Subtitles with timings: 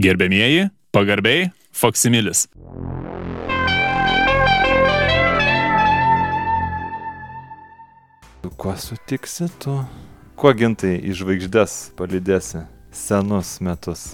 [0.00, 2.46] Gerbėmieji, pagarbiai, Foksimilis.
[8.56, 9.74] Kuo sutiksi tu?
[10.40, 12.62] Kuo gintai į žvaigždės palydėsi
[12.96, 14.06] senus metus?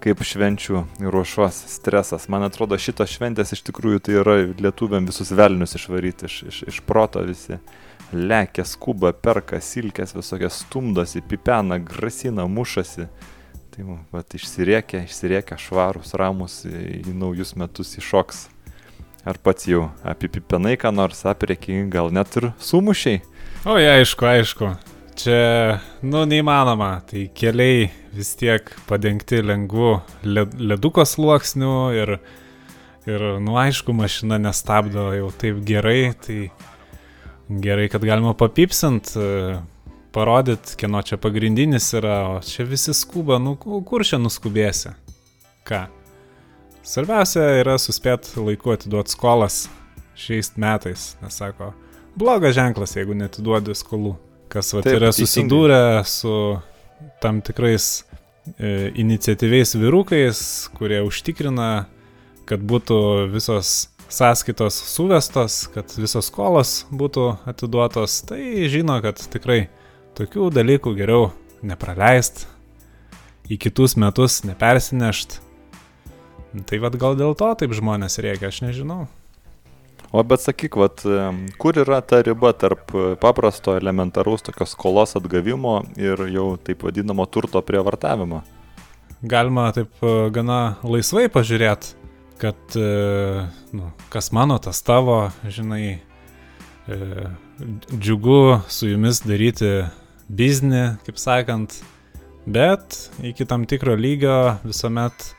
[0.00, 2.30] Kaip švenčių ruošos stresas.
[2.32, 6.82] Man atrodo, šitos šventės iš tikrųjų tai yra lietuviam visus velnius išvaryti iš, iš, iš
[6.88, 7.60] proto visi.
[8.16, 13.10] Lekia, skuba, perka, silkės visokias stumdosi, pipena, grasina, mušasi.
[13.76, 18.46] Tai, va, išsiriekia, išsiriekia švarus, ramus į, naujus metus iššoks
[19.26, 23.18] Ar pats jau apipipenai, ką nors apriekiai, gal net ir sumušiai?
[23.66, 24.68] O, aišku, aišku.
[25.18, 27.00] Čia, nu, neįmanoma.
[27.10, 32.12] Tai keliai vis tiek padengti lengvu leduko sluoksniu ir,
[33.10, 36.12] ir, nu, aišku, mašina nestabdo jau taip gerai.
[36.22, 36.38] Tai
[37.66, 39.10] gerai, kad galima papipsint,
[40.16, 44.94] parodyt, kieno čia pagrindinis yra, o čia visi skuba, nu, kur čia nuskubėsi?
[45.68, 45.82] Ką?
[46.86, 49.66] Svarbiausia yra suspėti laiku atiduoti skolas
[50.16, 51.74] šiais metais, nes sako,
[52.16, 54.14] blogas ženklas, jeigu netiduodi skolų.
[54.48, 56.32] Kas vat, Taip, yra susidūrę su
[57.20, 58.06] tam tikrais
[58.56, 60.40] e, iniciatyviais vyrukais,
[60.78, 61.70] kurie užtikrina,
[62.48, 63.00] kad būtų
[63.34, 69.66] visos sąskaitos suvestos, kad visos skolos būtų atiduotos, tai žino, kad tikrai
[70.16, 71.30] tokių dalykų geriau
[71.66, 72.46] nepraleist,
[73.50, 75.40] į kitus metus nepersinešt
[76.64, 79.04] Tai vad gal dėl to taip žmonės reikia, aš nežinau.
[80.14, 81.02] O bet sakyk, vat,
[81.60, 87.60] kur yra ta riba tarp paprasto elementaraus tokios skolos atgavimo ir jau taip vadinamo turto
[87.60, 88.40] prievartavimo?
[89.26, 91.96] Galima taip e, gana laisvai pažiūrėti,
[92.40, 92.86] kad e,
[93.76, 95.98] nu, kas mano, tas tavo, žinai,
[96.86, 96.98] e,
[97.90, 99.72] džiugu su jumis daryti
[100.28, 101.80] biznį, kaip sakant,
[102.46, 105.32] bet iki tam tikro lygio visuomet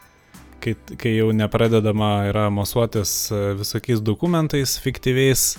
[0.64, 5.58] kai, kai jau nepradedama yra mosuotis e, visokiais dokumentais fiktyviais,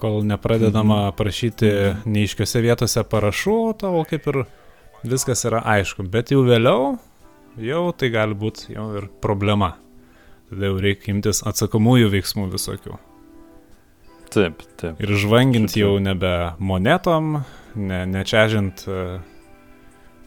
[0.00, 1.16] kol nepradedama mhm.
[1.18, 1.72] prašyti
[2.06, 4.44] neiškiose vietose parašų, tol kaip ir
[5.04, 6.06] viskas yra aišku.
[6.10, 6.94] Bet jau vėliau,
[7.60, 9.74] jau tai gali būti jau ir problema.
[10.50, 12.98] Tada jau reikia imtis atsakomųjų veiksmų visokių.
[14.32, 14.98] Taip, taip.
[15.02, 17.42] Ir žvangint jau nebe monetom,
[17.74, 19.20] ne, nečiažint uh,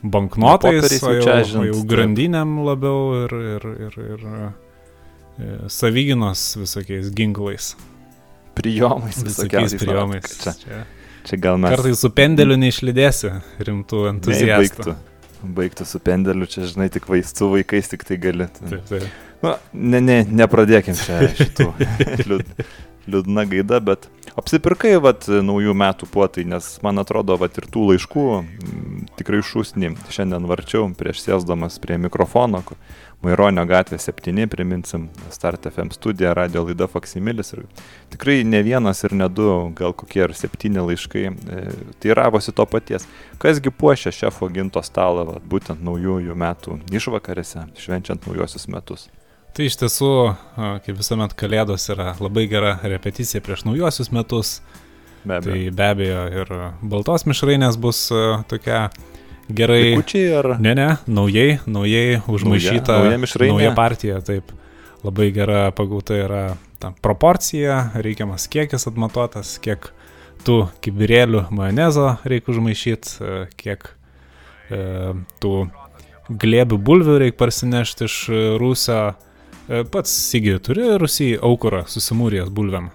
[0.02, 1.26] banknotais, o jau,
[1.62, 7.74] o jau grandinėm labiau ir, ir, ir, ir, ir e, savyginos visokiais ginklais.
[8.58, 10.38] Prijomais, visokiais prijomais.
[10.42, 10.82] Čia, čia,
[11.28, 11.76] čia gal mes.
[11.76, 13.34] Kartais su pendeliu neišlydėsi
[13.68, 14.88] rimtų entuziastų.
[14.88, 18.50] Baigtų, baigtų su pendeliu, čia žinai, tik vaistų vaikais tik tai gali.
[18.62, 19.24] Taip, taip.
[19.38, 21.68] Nu, ne, ne, nepradėkim čia šitų
[22.26, 22.54] liūd,
[23.12, 24.08] liūdna gaida, bet
[24.38, 29.96] apsipirkai vat, naujų metų puotai, nes man atrodo, vat, ir tų laiškų m, tikrai šūsnį
[30.14, 32.64] šiandien varčiau prieš sėsdamas prie mikrofono.
[33.26, 37.50] Maironio gatvė 7, priminsim, Start FM studija, radio laida Faksimilis.
[37.56, 37.64] Ir
[38.14, 39.48] tikrai ne vienas ir ne du,
[39.78, 41.64] gal kokie ir septyni laiškai e,
[42.04, 43.10] teiravosi to paties.
[43.42, 49.10] Kasgi puošia šefo ginto stalą, vat, būtent naujųjų metų išvakarėse, švenčiant naujosius metus.
[49.58, 50.12] Tai iš tiesų,
[50.86, 54.60] kaip visuomet, Kalėdos yra labai gera repeticija prieš naujuosius metus.
[55.24, 55.56] Be abejo.
[55.56, 56.52] Tai be abejo ir
[56.86, 58.04] baltos mišrainės bus
[58.52, 58.84] tokia
[59.50, 59.96] gerai.
[59.98, 60.52] Kučiai ar?
[60.62, 63.00] Ne, ne, naujai, naujai užmaišyta.
[63.00, 63.56] Nauja, nauja mišrainė.
[63.56, 64.54] Nauja partija, taip.
[65.02, 66.46] Labai gera pagauta yra
[66.78, 69.90] ta proporcija, reikiamas kiekis atmatuotas, kiek
[70.46, 73.90] tų kibirėlių majonezo reikia užmaišyti, kiek
[74.70, 74.82] e,
[75.42, 75.54] tų
[76.30, 78.26] glėbių bulvių reikia parsinešti iš
[78.62, 79.00] rūsio
[79.68, 82.92] pats Sigi turi Rusijai aukurą susimūrėjęs bulviam?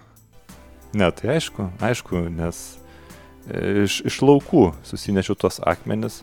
[0.96, 2.60] Ne, tai aišku, aišku, nes
[3.48, 6.20] e, iš, iš laukų susinešiau tuos akmenis.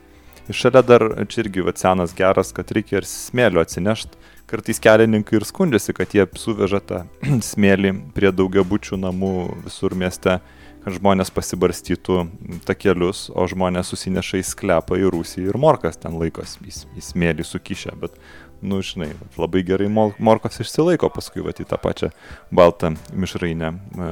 [0.50, 4.18] Ir šalia dar čia irgi va, senas geras, kad reikia ir smėlio atsinešti.
[4.50, 7.04] Kartais kelininkai ir skundžiasi, kad jie suveža tą
[7.52, 9.34] smėlį prie daugiabučių namų
[9.68, 10.40] visur mieste,
[10.82, 12.24] kad žmonės pasibarstytų
[12.66, 17.46] takelius, o žmonės susineša į sklepą į Rusiją ir morkas ten laikos į, į smėlį
[17.46, 17.94] sukišę.
[18.02, 18.18] Bet
[18.62, 22.12] nu, žinai, labai gerai morkos išsilaiko paskui, va, į tą pačią
[22.56, 24.10] baltą mišrainę, e,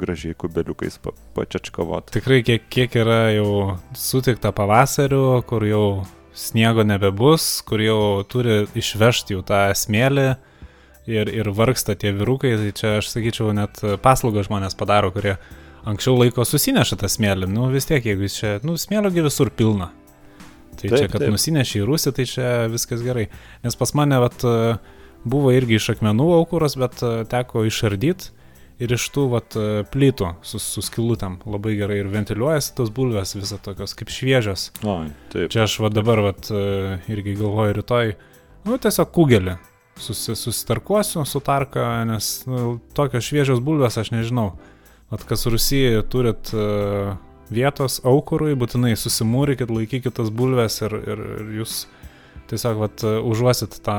[0.00, 2.10] gražiai kubeliukais pa, pačiačkavot.
[2.16, 5.86] Tikrai kiek, kiek yra jau sutikta pavasariu, kur jau
[6.36, 10.26] sniego nebebus, kur jau turi išvežti jau tą smėlį
[11.08, 15.36] ir, ir vargsta tie vyrukai, tai čia aš sakyčiau net paslaugą žmonės padaro, kurie
[15.86, 19.92] anksčiau laiko susineša tą smėlį, nu vis tiek, jeigu jis čia, nu smėliogi visur pilna.
[20.76, 21.34] Tai taip, čia, kad taip.
[21.34, 23.28] nusinešė į Rusiją, tai čia viskas gerai.
[23.64, 24.44] Nes pas mane vat,
[25.26, 27.00] buvo irgi iš akmenų aukuras, bet
[27.32, 28.34] teko išardyti
[28.82, 33.36] ir iš tų vat, e, plytų su, su skilutėm labai gerai ir ventiliuojasi tos bulvės
[33.36, 34.68] visą tokios kaip šviežios.
[34.84, 34.98] O,
[35.32, 35.48] taip.
[35.54, 38.12] Čia aš va dabar vat, e, irgi galvoju rytoj,
[38.68, 39.56] nu tiesiog kugelį
[39.96, 44.52] susi, susitarkuosiu su tarka, nes nu, tokios šviežios bulvės aš nežinau.
[45.12, 47.14] Vat kas Rusijoje turit uh,
[47.52, 51.84] vietos aukurui, būtinai susimūrykit, laikykit tas bulves ir, ir, ir jūs
[52.50, 53.98] tiesiog vat, užuosit tą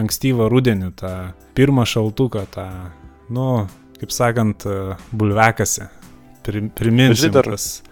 [0.00, 1.14] ankstyvą rudenį, tą
[1.56, 2.66] pirmą šaltuką, tą,
[3.32, 3.48] nu,
[4.00, 4.66] kaip sakant,
[5.12, 5.88] bulvekasi.
[6.42, 7.82] Priminsiu dar- tas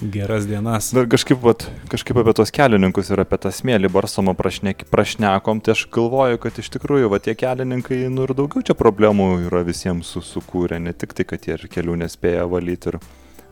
[0.00, 0.90] geras dienas.
[0.94, 5.74] Dar kažkaip, vat, kažkaip apie tos kelininkus ir apie tą smėlį barsomą prašnek, prašnekom, tai
[5.76, 10.14] aš galvoju, kad iš tikrųjų, va tie kelininkai, nu ir daugiau čia problemų yra visiems
[10.14, 13.00] su, sukūrę, ne tik tai, kad jie ir kelių nespėja valyti ir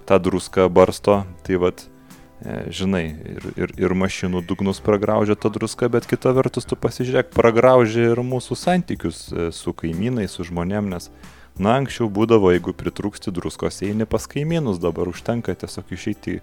[0.09, 1.87] tą druską barsto, tai vat,
[2.45, 3.05] e, žinai,
[3.35, 8.25] ir, ir, ir mašinų dugnus pragraužia tą druską, bet kita vertus tu pasižiūrėk, pragraužia ir
[8.25, 11.11] mūsų santykius e, su kaimynais, su žmonėm, nes
[11.55, 16.41] Na, anksčiau būdavo, jeigu pritrūksti druskos, eini pas kaimynus, dabar užtenka tiesiog išeiti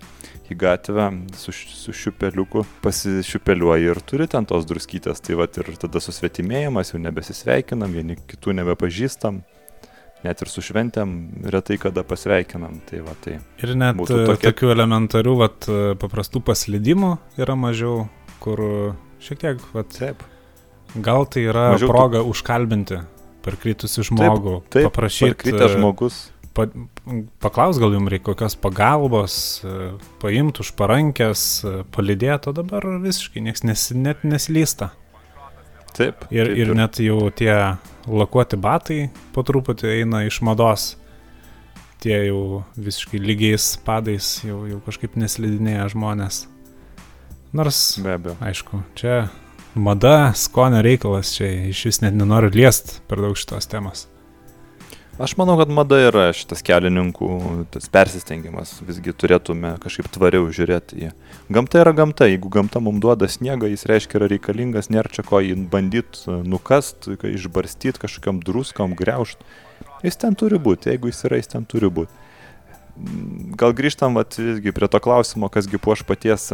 [0.47, 5.99] į, gatvę su, su šiupeliuku, pasišiupeliuoji ir turi ten tos druskytės, tai va ir tada
[5.99, 9.41] susvetimėjimas, jau nebesisveikinam, vieni kitų nebepažįstam,
[10.25, 11.13] net ir su šventėm
[11.53, 13.39] retai kada pasveikinam, tai va tai.
[13.63, 14.49] Ir net Būtų tokie...
[14.49, 15.69] tokių elementarių, vat,
[16.01, 18.05] paprastų paslydimų yra mažiau,
[18.43, 18.61] kur
[19.21, 20.21] šiek tiek, vat, Taip.
[20.95, 23.01] gal tai yra Mažiau proga užkalbinti
[23.45, 25.37] parkritusi žmogų, Taip, paprašyti.
[25.41, 26.21] Kritęs žmogus.
[26.51, 26.65] Pa,
[27.39, 33.43] paklaus, gal jums reikia kokios pagalbos, e, paimti už parankės, e, palidėti, o dabar visiškai
[33.45, 34.91] niekas nes, net neslysta.
[35.97, 36.25] Taip.
[36.31, 37.53] Ir, taip, ir net jau tie
[38.07, 38.99] lakuoti batai
[39.35, 40.95] po truputį eina iš mados.
[42.01, 46.45] Tie jau visiškai lygiais padais jau, jau kažkaip neslidinėja žmonės.
[47.53, 48.37] Nors, Be abejo.
[48.41, 49.27] aišku, čia
[49.75, 54.07] mada, skonio reikalas, čia iš vis net nenoriu liest per daug šitos temos.
[55.19, 57.27] Aš manau, kad mada yra šitas kelininkų
[57.73, 58.71] tas persistengimas.
[58.87, 61.09] Visgi turėtume kažkaip tvariau žiūrėti į.
[61.51, 62.29] Gamta yra gamta.
[62.31, 67.09] Jeigu gamta mums duoda sniegą, jis reiškia yra reikalingas, nėra čia ko jį bandyti nukast,
[67.21, 69.43] ka- išbarstyti kažkokiam druskam, greušt.
[70.01, 70.89] Jis ten turi būti.
[70.95, 72.09] Jeigu jis yra, jis ten turi būti.
[72.97, 76.49] Mm, Gal grįžtam vat, visgi prie to klausimo, kasgi puoš paties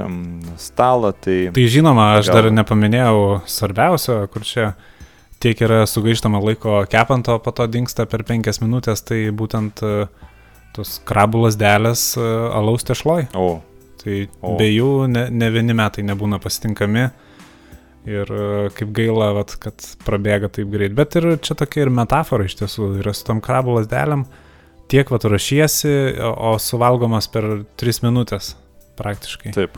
[0.62, 1.38] stalą, tai...
[1.56, 4.68] Tai žinoma, aš Gal- dar nepaminėjau svarbiausio, kur čia
[5.44, 9.94] tiek yra sugaištama laiko kepant, o po to dinksta per penkias minutės, tai būtent e,
[10.76, 12.26] tos krabų lasdelės e,
[12.58, 13.30] alaus tešloj.
[13.38, 13.48] O,
[13.98, 14.54] Tai O.
[14.60, 17.08] be jų ne, ne vieni metai nebūna pasitinkami.
[18.08, 18.44] Ir e,
[18.78, 20.94] kaip gaila, vat, kad prabėga taip greit.
[20.96, 24.24] Bet ir čia tokia ir metafora iš tiesų yra su tom krabų lasdelėm.
[24.88, 25.92] Tiek vat ruošiesi,
[26.24, 27.50] o, o suvalgomas per
[27.82, 28.54] 3 minutės
[28.98, 29.52] praktiškai.
[29.58, 29.76] taip.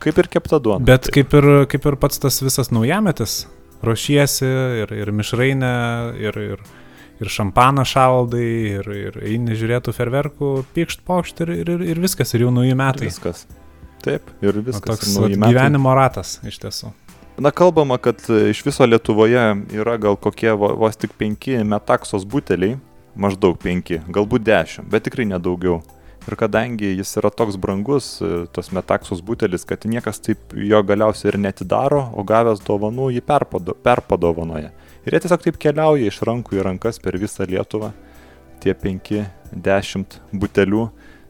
[0.00, 0.84] Kaip ir kepta duona.
[0.84, 1.18] Bet taip.
[1.18, 3.42] kaip ir, kaip ir pats tas visas naujametis,
[3.84, 4.48] ruošiesi
[4.84, 5.72] ir, ir mišrainę,
[6.20, 6.62] ir, ir,
[7.20, 8.46] ir šampaną šaldai,
[8.78, 13.08] ir, ir eini žiūrėtų ferverkų, pykšt pokšt ir, ir, ir viskas, ir jau nauji metai.
[13.10, 13.46] Viskas.
[14.04, 14.84] Taip, ir O viskas.
[14.86, 16.92] toks ir gyvenimo ratas iš tiesų.
[17.42, 19.42] Na, kalbama, kad e, iš viso Lietuvoje
[19.76, 22.78] yra gal kokie vo- vos tik penki metaksos buteliai,
[23.16, 25.82] maždaug penki, galbūt dešimt, bet tikrai nedaugiau.
[26.26, 31.30] Ir kadangi jis yra toks brangus, e, tas metaksos butelis, kad niekas taip jo galiausiai
[31.32, 34.72] ir netidaro, o gavęs dovanų jį perpado, perpadovanoja.
[35.06, 37.92] Ir jie tiesiog taip keliauja iš rankų į rankas per visą Lietuvą,
[38.64, 40.88] tie penki, dešimt butelių.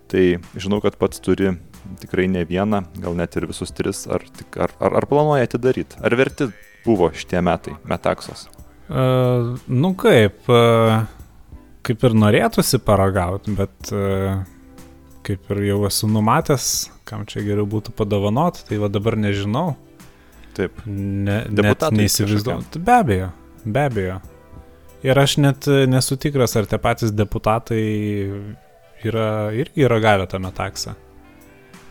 [0.09, 0.25] Tai
[0.57, 1.53] žinau, kad pats turi
[2.01, 6.01] tikrai ne vieną, gal net ir visus tris, ar, tik- ar, ar, ar planuoja atidaryti?
[6.01, 6.49] Ar verti
[6.87, 8.47] buvo šitie metai, metaksos?
[8.87, 11.03] Uh, nu kaip, uh,
[11.87, 14.45] kaip ir norėtųsi paragauti, bet uh,
[15.27, 16.69] kaip ir jau esu numatęs,
[17.09, 19.75] kam čia geriau būtų padovanoti, tai va dabar nežinau.
[20.57, 20.79] Taip.
[20.87, 22.81] Ne, net neįsivaizduoju.
[22.87, 23.33] Be abejo,
[23.65, 24.21] be abejo.
[25.07, 27.83] Ir aš net e, nesu tikras, ar tie patys deputatai
[29.05, 30.97] yra, irgi yra gavę tame taksą.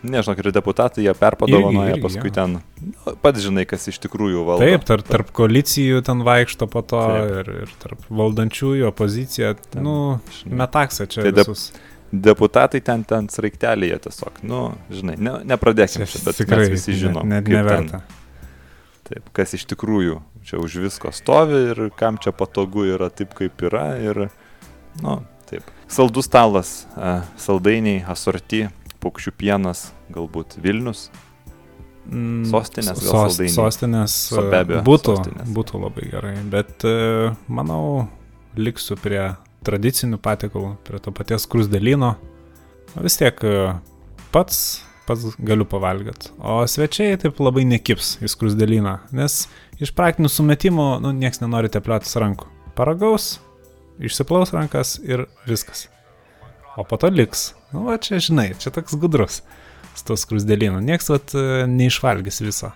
[0.06, 2.34] Nežinau, ir deputatai jie perpadovanoja, paskui jo.
[2.36, 4.66] ten, nu, pats žinai, kas iš tikrųjų valdo.
[4.66, 7.32] Taip, tarp, tarp koalicijų ten vaikšto po to Taip.
[7.40, 9.54] ir, ir tarp valdančiųjų, opozicija.
[9.70, 9.96] Ten, Nu,
[10.36, 10.60] žinai.
[10.62, 11.70] metaksą čia Tai visus.
[12.12, 14.60] Deputatai ten, ten sraigtelėje tiesiog, nu,
[14.94, 18.02] žinai, ne, nepradėkime čia, bet tikrai visi žinom, net ten, neverta.
[19.08, 23.58] taip, kas iš tikrųjų čia už visko stovi ir kam čia patogu yra taip, kaip
[23.66, 23.96] yra.
[23.98, 24.28] Ir,
[25.02, 25.16] nu,
[25.50, 25.66] taip.
[25.90, 28.68] Saldus stalas, a, saldainiai, asorti,
[29.02, 31.08] paukščių pienas, galbūt Vilnius.
[32.06, 33.54] Mm, Sostinės gal sos, saldainiai?
[33.56, 35.48] sostinės So- be abejo, būtų, sostinės.
[35.58, 38.06] būtų labai gerai, bet e, manau,
[38.54, 39.34] liksiu prie
[39.66, 42.14] tradicinių patiekalų, prie to paties krusdelino.
[43.02, 43.56] Vis tiek e,
[44.34, 44.60] pats,
[45.08, 46.32] pats galiu pavalgyti.
[46.38, 49.44] O svečiai taip labai nekips į krusdeliną, nes
[49.82, 52.48] iš praktinių sumetimų, nu, nieks nenori tepliotis rankų.
[52.78, 53.36] Paragaus,
[54.02, 55.86] išsiplaus rankas ir viskas.
[56.76, 57.54] O po to liks.
[57.72, 59.40] Nu, va čia žinai, čia toks gudrus.
[59.96, 60.82] Su to skrusdėlynu.
[60.84, 62.72] Niekas vat e, neišvalgys viso.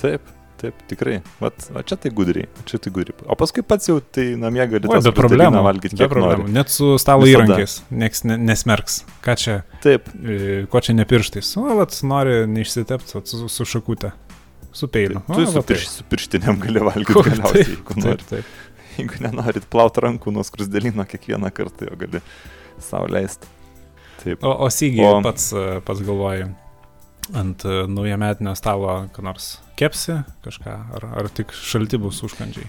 [0.00, 0.24] Taip,
[0.60, 1.20] taip, tikrai.
[1.40, 3.16] Vat, va čia tai gudriai, čia tai gudriai.
[3.30, 5.62] O paskui pats jau tai namie gali O, tą be problemų.
[5.66, 6.46] valgyti Be problemų.
[6.46, 6.52] nori.
[6.56, 7.44] Net su stalo Visada.
[7.44, 7.76] įrankiais.
[7.90, 9.00] Niekas ne, nesmerks.
[9.24, 11.52] Ką čia, Taip, e, ko čia nepirštais.
[11.60, 14.12] O, vat nori neišsitepti su, su šakute.
[14.76, 15.22] Su peiliu.
[15.26, 15.70] tu O, su, va taip.
[15.72, 18.16] pirš, su pirštinėm gali valgyti Ko- galiausiai, taip, jeigu nori.
[18.16, 18.44] Taip, taip.
[18.96, 22.20] Jeigu nenorit plauti rankų nuo skrusdėlyno kiekvieną kartą, jo gali
[22.80, 23.46] savo leisti.
[24.24, 24.44] Taip.
[24.44, 25.50] O, o Sygi, O- pats,
[25.84, 26.46] pats galvoji,
[27.34, 32.68] ant e, naujametinio stalo, ką nors kepsi kažką, ar, ar tik šalti bus užkandžiai?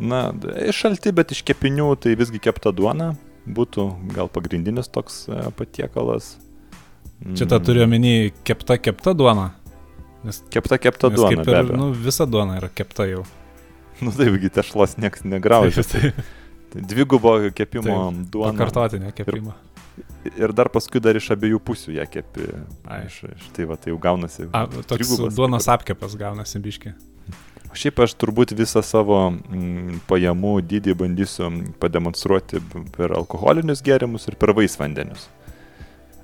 [0.00, 0.30] Na,
[0.72, 3.12] šalti, bet iš kepinių tai visgi kepta duona
[3.44, 6.36] būtų gal pagrindinis toks e, patiekalas.
[7.36, 9.50] Čia tą turiu omeny kepta, kepta duona.
[10.24, 11.44] Nes, Kepta, kepta nes duona.
[11.44, 13.24] kaip ir, nu, visa duona yra kepta jau.
[14.00, 15.84] Nu taipgi tešlos niekas negraužia.
[15.90, 16.16] Taip,
[16.70, 17.96] Tai dvigubo kepimo
[18.30, 18.54] duona.
[18.54, 19.52] Pakartotinė kepimo.
[19.52, 19.69] Ir
[20.54, 22.48] dar paskui dar iš abiejų pusių ją kepi.
[23.06, 24.48] Iš, iš, tai va, tai jau gaunasi.
[24.52, 26.94] A, toks trigubas duonos kaip apkepas gaunasi biški.
[27.70, 31.50] O Šiaip aš turbūt visą savo mm, pajamų dydį bandysiu
[31.82, 32.58] pademonstruoti
[32.96, 35.28] per alkoholinius gėrimus ir per vaisvandenius.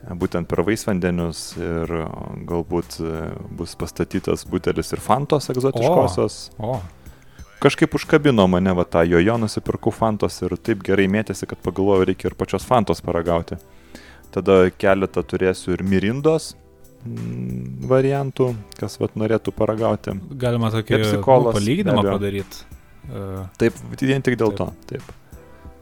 [0.06, 2.10] Būtent per vaisvandenius ir o,
[2.50, 3.14] galbūt e,
[3.58, 6.40] bus pastatytas butelis ir fantos egzotiškosios.
[6.58, 6.76] O,
[7.62, 12.30] Kažkaip užkabino mane va tą jojo, nusipirkau fantos ir taip gerai mėtėsi, kad pagalvojau, reikia
[12.30, 13.56] ir pačios fantos paragauti.
[14.34, 16.50] Tada keletą turėsiu ir mirindos
[17.06, 20.18] mm, variantų, kas vat norėtų paragauti.
[20.36, 22.66] galima tokį Pepsi-Colas, palyginimą padaryti.
[23.06, 24.66] Uh, Taip, vien tik dėl to.
[24.90, 25.14] Taip.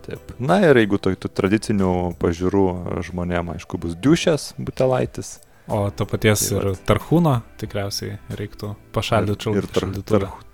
[0.05, 0.35] Taip.
[0.39, 1.91] Na ir jeigu to, tų tradicinių
[2.21, 2.65] pažiūrų
[3.09, 5.39] žmonėm, aišku, bus dušės butelaitis.
[5.67, 10.21] o to paties Tai ir tarhūno tikriausiai reiktų pašaldyti ir tar, šaldytuvą.
[10.29, 10.45] tar,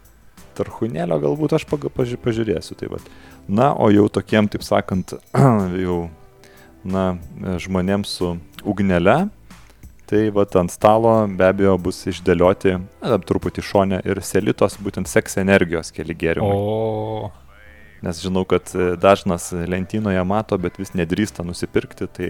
[0.60, 2.76] tarhunėlio galbūt aš paži, pažiūrėsiu.
[2.78, 3.10] Tai vat.
[3.48, 5.16] na, o jau tokiem, taip sakant,
[5.84, 5.98] jau,
[6.84, 7.04] na,
[7.58, 9.18] žmonėms su ugnele,
[10.10, 15.38] tai vat ant stalo be abejo bus išdėlioti, na, truputį šonę ir selitos, būtent seks
[15.42, 16.56] energijos keli gėrimai.
[16.56, 17.30] O,
[18.00, 22.28] Nes žinau, kad e, dažnas lentynoje mato, bet vis nedrįsta nusipirkti, tai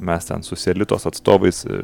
[0.00, 1.78] mes ten su Selitos atstovais e,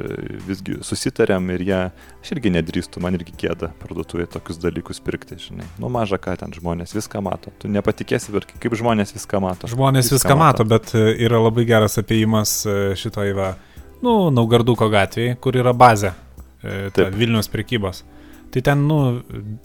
[0.46, 1.80] visgi susitarėm ir jie,
[2.22, 5.66] aš irgi nedrįstu, man irgi gėda parduotuvėje tokius dalykus pirkti, žinai.
[5.82, 7.52] Nu maža ką ten žmonės viską mato.
[7.62, 9.70] Tu nepatikėsi, bet kaip žmonės viską mato.
[9.70, 13.52] žmonės viską mato, bet e, yra labai geras apėjimas e, šitoj, va,
[14.04, 16.14] nu, Naugarduko gatvėje, kur yra bazė.
[16.64, 18.04] Vilnius prekybos.
[18.54, 18.98] Tai ten, nu,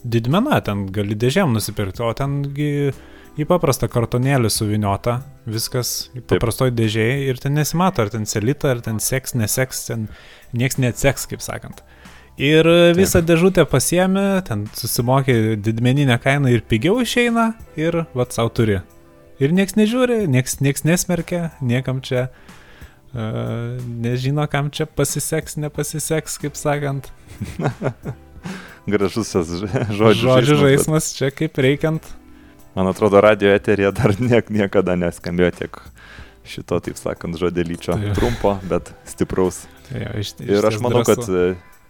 [0.03, 2.89] didmena, ten gali dėžėm nusipirkti, o tengi
[3.39, 5.19] į paprastą kartonėlį suviniota,
[5.49, 6.25] viskas Taip.
[6.33, 10.07] paprastoj dėžėje ir ten nesimato, ar ten celita, ar ten seks, neseks, ten
[10.51, 11.83] nieks neatseks, kaip sakant.
[12.39, 18.79] Ir visą dėžutę pasiemi, ten susimokė didmeninę kainą ir pigiau išeina ir vat savo turi.
[19.43, 26.59] Ir nieks nežiūri, nieks, nieks nesmerkia, niekam čia uh, nežino, kam čia pasiseks, nepasiseks, kaip
[26.59, 27.11] sakant.
[28.89, 32.07] Gražus tas žodžių, Žodžių žaismas, žaismas čia kaip reikiant.
[32.75, 35.79] Man atrodo, radio eterija dar niek, niekada neskambėjo tiek
[36.49, 39.63] šito, taip sakant, žodelyčio Tai- trumpo, bet stipraus.
[39.89, 41.43] Tai jo, iš, Ir aš manau, kad e,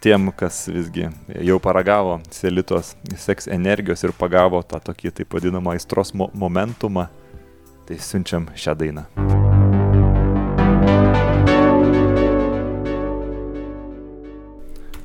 [0.04, 1.08] tiem, kas visgi
[1.44, 7.08] jau paragavo selitos seks energijos ir pagavo tą tokį taip vadinamą aistros mo momentumą,
[7.88, 9.04] tai siunčiam šią dainą.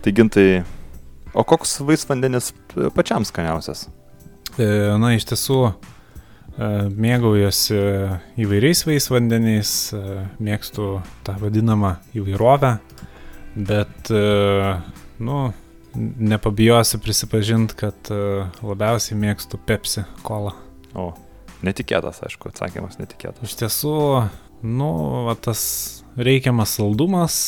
[0.05, 0.63] Tai gintai,
[1.33, 2.51] o koks vaisvandenis
[2.93, 3.87] pačiam skaniausias?
[4.55, 4.67] E,
[5.01, 7.79] Na, iš tiesų, e, mėgaujuosi
[8.39, 10.87] įvairiais vaisvandeniais, e, mėgstu
[11.27, 12.77] tą vadinamą įvairovę,
[13.55, 14.09] bet,
[15.23, 15.37] nu,
[15.95, 18.09] nepabijosiu prisipažinti, kad
[18.59, 20.51] labiausiai mėgstu Pepsi kolą.
[20.91, 21.13] O,
[21.63, 23.47] netikėtas, aišku, atsakymas netikėtas.
[23.47, 23.95] Iš tiesų,
[24.67, 24.89] nu,
[25.29, 25.63] va, tas
[26.19, 27.39] reikiamas saldumas,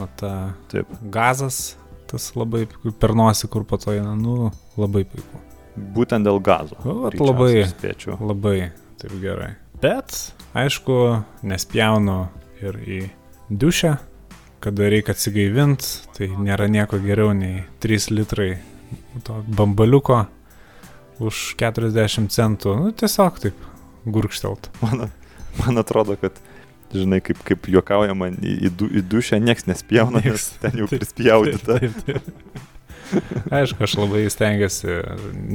[0.00, 0.32] va, ta
[0.72, 0.88] Taip.
[1.12, 1.76] gazas,
[2.08, 2.64] tas labai
[2.96, 4.48] per nosį, kur po to eina, nu,
[4.80, 5.44] labai puiku.
[5.96, 6.78] Būtent dėl gazo.
[6.84, 7.64] O, vat labai.
[7.70, 8.18] Spėčiau.
[8.20, 8.70] Labai
[9.00, 9.54] taip gerai.
[9.80, 10.12] Bet,
[10.56, 10.96] aišku,
[11.46, 12.18] nespjaunu
[12.60, 13.00] ir į
[13.50, 13.94] dušę,
[14.60, 18.50] kada reikia atsigaivinti, tai nėra nieko geriau nei 3 litrai
[19.24, 20.26] to bambaliuko
[21.20, 22.76] už 40 centų.
[22.80, 23.66] Nu, tiesiog taip
[24.04, 24.70] gurkštelt.
[24.84, 25.08] Man,
[25.60, 26.36] man atrodo, kad,
[26.92, 31.00] žinai, kaip, kaip juokaujama, į, į, du, į dušę nieks nespjauna, nes ten jau Taip,
[31.00, 31.80] prispjaudyta.
[31.80, 32.68] Taip, taip.
[33.50, 35.00] Aišku, aš labai stengiuosi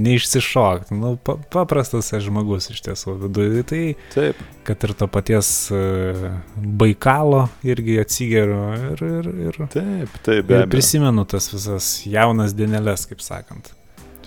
[0.05, 0.97] neišsišokti.
[0.97, 3.63] Nu, pa, paprastas aš žmogus iš tiesų viduje.
[3.65, 3.81] Tai
[4.13, 8.59] Taip, kad ir to paties e, baikalo irgi atsigeriu
[8.91, 10.69] ir, ir, ir, taip, taip, be abejo.
[10.73, 13.71] prisimenu tas visas jaunas dienelės, kaip sakant.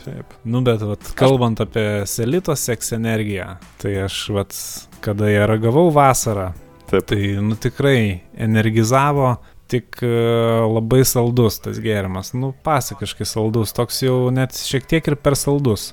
[0.05, 0.33] Taip.
[0.49, 4.57] Nu, bet vat, kalbant apie selito seks energiją, tai aš, vat,
[5.05, 6.53] kada ją ragavau vasarą,
[6.89, 7.05] Taip.
[7.11, 9.35] tai, nu, tikrai energizavo,
[9.69, 10.09] tik e,
[10.65, 15.93] labai saldus tas gėrimas, nu, pasakiškai saldus, toks jau net šiek tiek ir per saldus.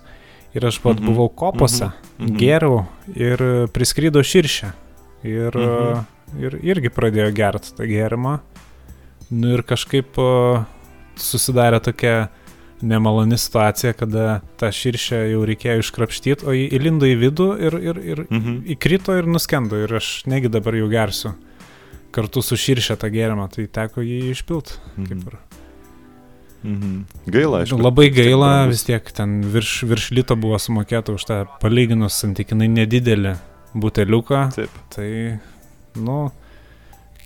[0.56, 1.06] Ir aš pat Mhm.
[1.12, 2.38] buvau kopose, Mhm.
[2.40, 3.38] gėriau ir
[3.76, 4.72] priskrydo širšę.
[5.24, 6.06] Ir, Mhm.
[6.40, 8.40] ir irgi pradėjo gerti tą gėrimą.
[9.32, 10.66] Nu ir kažkaip o,
[11.18, 12.30] susidarė tokia
[12.84, 17.98] nemaloni situacija, kada tą širšę jau reikėjo iškrapštyti, o jį įlindo į vidų ir, ir,
[18.00, 18.64] ir Mhm.
[18.76, 19.76] įkrito ir nuskendo.
[19.84, 21.36] Ir aš negi dabar jau gersiu
[22.16, 24.78] kartu su širšė tą gėrimą, tai teko jį išpilt.
[24.96, 25.28] Kaip Mhm.
[25.28, 25.38] ir.
[26.66, 26.94] Mhm.
[27.30, 27.78] Gaila, aišku.
[27.78, 33.36] Labai gaila, vis tiek ten virš, virš lito buvo sumokėta už tą palyginus santykinai nedidelį
[33.76, 34.40] buteliuką.
[34.56, 34.74] Taip.
[34.90, 35.10] Tai,
[36.02, 36.32] nu,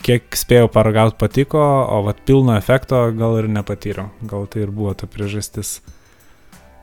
[0.04, 4.10] kiek spėjau paragauti patiko, o vat pilno efekto gal ir nepatyriau.
[4.28, 5.80] Gal tai ir buvo ta priežastis.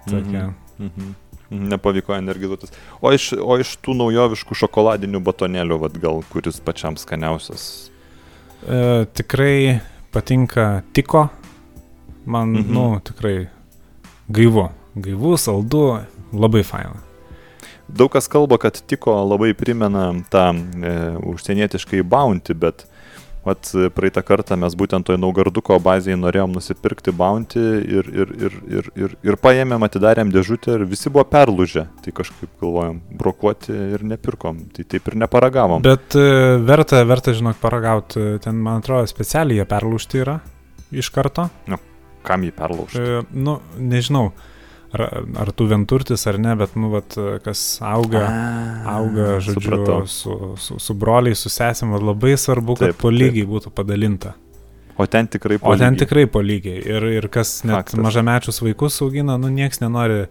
[0.09, 0.53] Tokia.
[0.79, 0.89] Mhm.
[1.51, 1.67] Mhm.
[1.69, 2.73] Nepavyko energizuotis.
[3.01, 7.89] O iš, o iš tų naujoviškų šokoladinių batonėlių, vat, gal kuris pačiam skaniausias?
[8.65, 9.79] E, tikrai
[10.11, 11.27] patinka tiko.
[12.25, 12.73] Man, Mhm.
[12.73, 13.47] nu, tikrai
[14.29, 14.69] gaivu.
[14.95, 15.99] Gaivu, saldu,
[16.33, 16.95] labai faina.
[17.89, 22.85] Daug kas kalba, kad tiko labai primena tą e, užsienietiškai bounty, bet
[23.47, 27.63] vat, praeitą kartą mes būtent toj Naugarduko bazėje norėjom nusipirkti bounty
[27.97, 31.87] ir, ir, ir, ir, ir, ir paėmėm, atidarėm dėžutę ir visi buvo perlūžę.
[32.03, 34.65] Tai kažkaip galvojom, brokuoti ir nepirkom.
[34.75, 35.85] Tai taip ir neparagavom.
[35.85, 36.27] Bet e,
[36.67, 38.27] verta, verta, žinok, paragauti.
[38.43, 40.39] Ten, man atrodo, specialiai jie perlūšti yra
[40.91, 41.47] iš karto.
[42.27, 43.01] Kam jį perlaužti?
[43.01, 44.31] E, nu, nežinau,
[44.95, 45.03] ar,
[45.43, 48.23] ar tu vienturtis ar ne, bet, nu, vat, kas auga,
[48.87, 50.07] auga, žodžiu, Supratau.
[50.07, 54.33] su, su, su broliai, su sesėm, vat labai svarbu, kad Taip, po lygiai būtų padalinta.
[54.97, 55.99] O ten tikrai O ten lygiai.
[56.01, 56.79] tikrai po lygiai.
[56.81, 57.99] Ir, ir kas net Faktas.
[58.01, 60.23] Mažamečius vaikus augina, nu, nieks nenori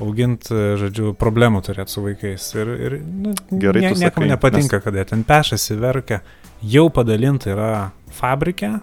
[0.00, 2.46] auginti, žodžiu, problemų turėti su vaikais.
[2.56, 6.22] Ir, ir nu, Gerai tu niekam sakai, nepatinka, kad jie ten pešasi, verkia.
[6.64, 7.70] Jau padalinta yra
[8.16, 8.78] fabrike,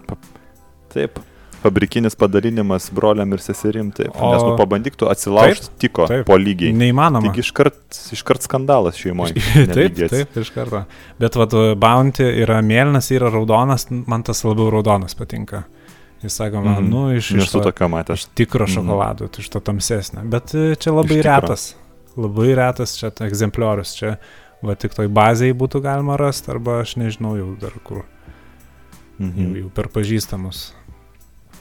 [0.94, 1.18] Taip.
[1.64, 4.12] Fabrikinis padalinimas broliam ir seserim, taip.
[4.20, 4.32] O...
[4.34, 6.26] Nes nu pabandyk tu atsilaužti tiko taip.
[6.28, 6.74] po lygiai.
[6.76, 7.30] neįmanoma.
[7.30, 7.78] Taigi iškart,
[8.12, 9.32] iškart skandalas šeimoje.
[9.76, 10.84] taip, taip, iš karto.
[11.18, 15.64] Bet vad, Bounty yra mėlynas, yra raudonas, man tas labiau raudonas patinka.
[16.24, 16.90] Jis sako, man, Mhm.
[16.92, 18.28] nu, iš, iš, to, tokio matęs.
[18.34, 18.72] tikro Mhm.
[18.74, 20.22] šokolado, iš to tamsesnio.
[20.24, 21.74] Bet e, čia labai retas.
[22.16, 23.96] Labai retas čia egzempliorius.
[23.98, 24.16] Čia
[24.62, 28.04] va tik toj bazėje būtų galima rasti, arba aš nežinau jau dar kur.
[29.18, 29.56] Jau, Mhm.
[29.56, 30.72] jau per pažįstamus.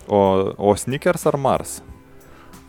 [0.08, 0.20] O,
[0.58, 1.82] o Snickers ar Mars?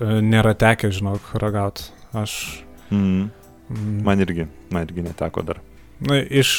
[0.01, 1.88] E, Nėra tekę, žinok, ragauti.
[2.14, 2.64] Aš.
[2.90, 3.31] Mhm.
[3.70, 5.61] mm, Man irgi, man irgi neteko dar.
[6.05, 6.59] Na, iš,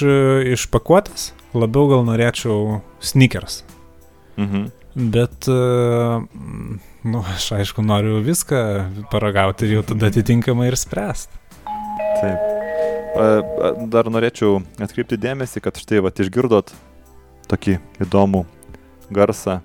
[0.56, 3.62] iš pakuotės labiau gal norėčiau sneakers.
[4.40, 4.70] Mhm.
[5.12, 5.60] Bet, e,
[7.04, 8.62] nu, aš aišku noriu viską
[9.12, 11.42] paragauti ir jau tada atitinkamai ir spręsti.
[12.22, 12.52] Taip.
[13.92, 16.72] Dar norėčiau atkreipti dėmesį, kad štai va išgirdot
[17.52, 18.42] tokį įdomų
[19.16, 19.62] garsą.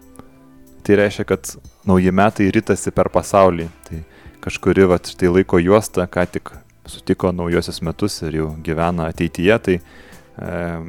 [0.90, 1.46] Tai reiškia, kad
[1.87, 3.68] nauji metai rytasi per pasaulį.
[3.87, 3.98] Tai
[4.42, 6.48] kažkuri va štai laiko juosta, ką tik
[6.90, 9.59] sutiko naujosius metus ir jau gyvena ateityje.
[9.62, 9.83] Tai e,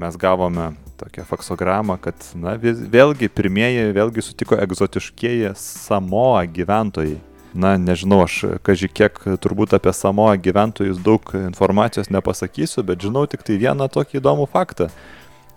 [0.02, 7.20] mes gavome tokią faksogramą, kad na, vėlgi pirmieji vėlgi sutiko egzotiškieji Samoa gyventojai.
[7.54, 13.46] Na, nežinau, aš kažkai kiek turbūt apie Samoa gyventojus daug informacijos nepasakysiu, bet žinau tik
[13.46, 14.90] tai vieną tokį įdomų faktą,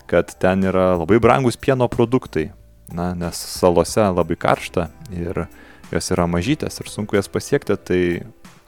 [0.04, 2.50] kad ten yra labai brangus pieno produktai.
[2.92, 5.46] Na, nes salose labai karšta ir
[5.92, 8.00] jos yra mažytės ir sunku jas pasiekti, tai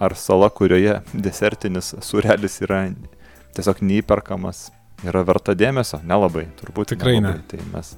[0.01, 2.87] ar sala, kurioje desertinis surelis yra
[3.57, 4.71] tiesiog neįperkamas,
[5.07, 6.01] yra verta dėmesio?
[6.05, 7.43] Nelabai, turbūt Tikrai nelabai.
[7.43, 7.51] ne.
[7.51, 7.93] Tai mes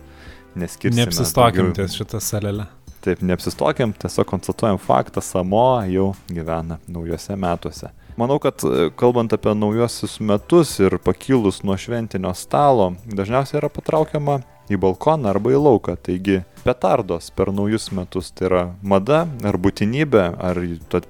[0.59, 1.04] neskirsime.
[1.04, 2.68] Neapsistokim ties šitą salelę.
[3.04, 7.92] Taip, neapsistokiam, tiesiog konstatuojam faktą, Samoa jau gyvena naujose metuose.
[8.18, 14.40] Manau, kad e, kalbant apie naujosius metus ir pakilus nuo šventinio stalo, dažniausiai yra patraukiama
[14.72, 15.96] į balkoną arba į lauką.
[16.04, 20.61] Taigi, petardos per naujus metus tai yra mada ar būtinybė, ar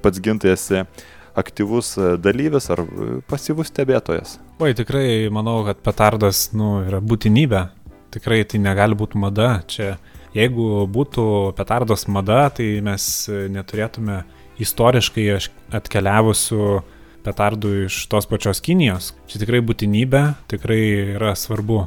[0.03, 0.85] pats gintai esi
[1.39, 4.39] aktyvus e, dalyvis ar e, pasyvus stebėtojas.
[4.63, 7.69] Oi, tikrai manau, kad petardas, nu, yra būtinybė.
[8.15, 9.59] Tikrai tai negali būti mada.
[9.69, 9.97] Čia,
[10.37, 11.27] jeigu būtų
[11.59, 14.23] petardos mada, tai mes e, neturėtume
[14.59, 15.29] istoriškai
[15.79, 16.71] atkeliavusių
[17.27, 19.13] petardų iš tos pačios Kinijos.
[19.31, 20.83] Čia tikrai būtinybė, tikrai
[21.19, 21.85] yra svarbu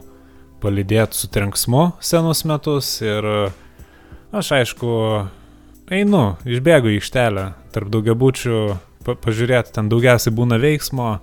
[0.61, 3.27] palidėti su trenksmu senus metus ir
[4.31, 4.91] aš aišku
[5.91, 8.61] einu, išbėgu į ištelę tarp daugiabučių,
[9.05, 11.17] pa pažiūrėti, ten daugiausiai būna veiksmo,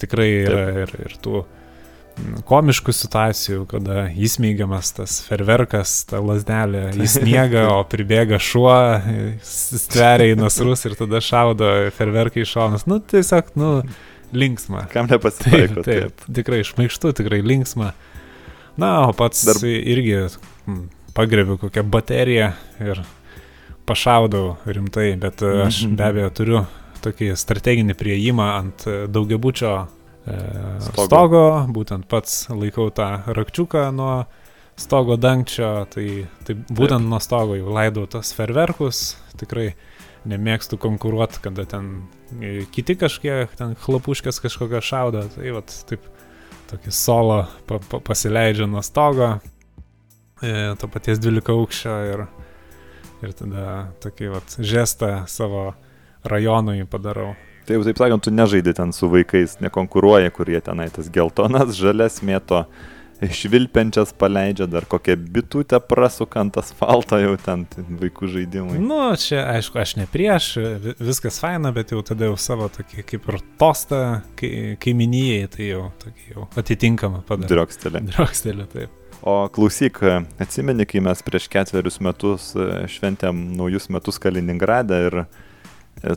[0.00, 1.44] tikrai yra ir, ir tų
[2.48, 8.74] komiškų situacijų, kada įsmeigiamas tas ferverkas, ta lasdelė, jis miega, o pribėga šuo,
[9.46, 12.88] stveria į nasrus ir tada šaudo ferverkai iš šonas.
[12.90, 13.72] Nu, tiesiog, nu,
[14.34, 14.88] linksma.
[14.92, 15.84] Kam nepasitaiko?
[15.86, 17.92] Taip, taip, tikrai šmaikštu, tikrai linksma.
[18.78, 19.58] Na, o pats Dar...
[19.66, 20.20] irgi
[20.66, 20.82] hm,
[21.16, 23.02] pagrebiu kokią bateriją ir
[23.88, 25.66] pašaudau rimtai, bet -hmm.
[25.66, 26.64] aš be abejo turiu
[27.02, 29.72] tokį strateginį prieimą ant daugiabučio
[30.26, 30.36] e,
[30.80, 31.06] stogo.
[31.06, 34.24] stogo, būtent pats laikau tą rakčiuką nuo
[34.78, 37.10] stogo dangčio, tai, tai būtent Taip.
[37.10, 39.72] nuo stogo jau laidau tas ferverkus, tikrai
[40.28, 41.90] nemėgstu konkuruoti, kada ten
[42.74, 46.06] kiti kažkiek, ten chlapuškas kažkokią šaudo, tai vat taip
[46.68, 49.36] tokį solo pa, pa, pasileidžia nuo stogo,
[50.42, 52.24] e, to paties 12 aukščio ir,
[53.24, 53.66] ir tada
[54.04, 55.70] tokį vat žestą savo
[56.28, 57.34] rajonui padarau.
[57.68, 62.64] Taip, taip sakant, tu nežaidži ten su vaikais, nekonkuruoji, kurie tenai tas geltonas, žalias mėto
[63.22, 67.64] švilpiančias paleidžia, dar kokią bitutę prasukant asfaltą jau ten
[68.00, 68.78] vaikų žaidimai.
[68.82, 70.52] Nu, čia aišku, aš ne prieš,
[71.02, 74.04] viskas faina, bet jau tada jau savo tokį kaip ir tostą
[74.38, 74.52] kai,
[74.82, 75.88] kaiminijai, tai jau,
[76.30, 77.50] jau atitinkamą padarė.
[77.56, 78.06] Driokstelė.
[78.12, 78.94] Driokstelė, taip.
[79.22, 79.98] O klausyk,
[80.38, 85.24] atsimeni, kai mes prieš ketverius metus e, šventėm naujus metus Kaliningradą ir e,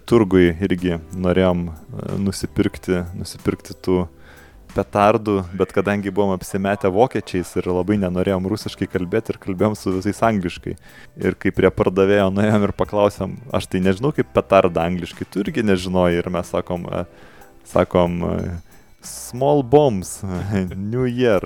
[0.05, 1.73] turgui irgi norėjom e,
[2.21, 4.03] nusipirkti, nusipirkti tų
[4.75, 10.21] petardų, bet kadangi buvom apsimetę vokiečiais ir labai nenorėjom rusiškai kalbėti ir kalbėjom su visais
[10.27, 10.75] angliškai.
[11.21, 15.65] Ir kai prie pardavėjo nuėjom ir paklausėm, aš tai nežinau kaip petardą angliškai, tu irgi
[15.67, 16.87] nežinoji ir mes sakom,
[17.67, 18.19] sakom,
[19.01, 20.19] small bombs,
[20.91, 21.45] New Year.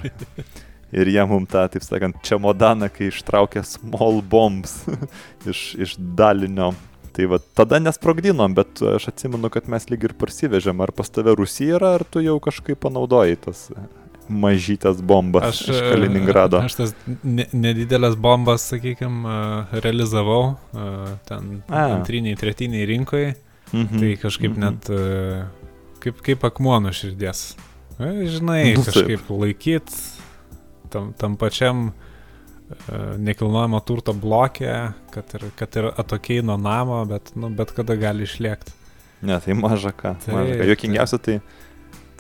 [0.96, 4.78] Ir jie mum tą, taip sakant, čemodaną, kai ištraukė small bombs
[5.52, 6.72] iš, iš dalinio
[7.16, 10.82] Tai va, tada nesprogdinom, bet aš atsimenu, kad mes lyg ir parsivežėm.
[10.84, 13.70] Ar pas tave Rusija yra, ar tu jau kažkaip panaudojai tas
[14.26, 16.60] mažytės bombas aš, iš Kaliningrado?
[16.66, 19.38] Aš tas nedidelės bombas, sakykime,
[19.86, 20.56] realizavau
[21.30, 21.86] ten A.
[22.00, 23.36] antriniai, tretiniai rinkoje.
[23.72, 24.02] Mhm.
[24.02, 24.66] Tai kažkaip mhm.
[24.66, 27.54] net kaip, kaip akmuo nuo širdies.
[27.96, 29.94] Žinai, nu, kažkaip laikyt
[30.92, 32.15] tam, tam pačiam E,
[33.22, 34.72] nekilnojamo turto blokė,
[35.14, 38.74] kad ir, kad ir atokiai nuo namo, bet, nu, bet kada gali išlėkti.
[39.26, 40.16] Ne, tai maža ką.
[40.24, 40.68] Tai, maža ką.
[40.72, 41.38] Jokingiausia tai,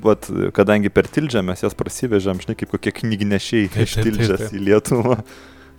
[0.06, 5.20] vat, kadangi per Tildžią mes jas prasivežėm, žinai, kaip kokie knygnešiai iš Tildžias į Lietuvą.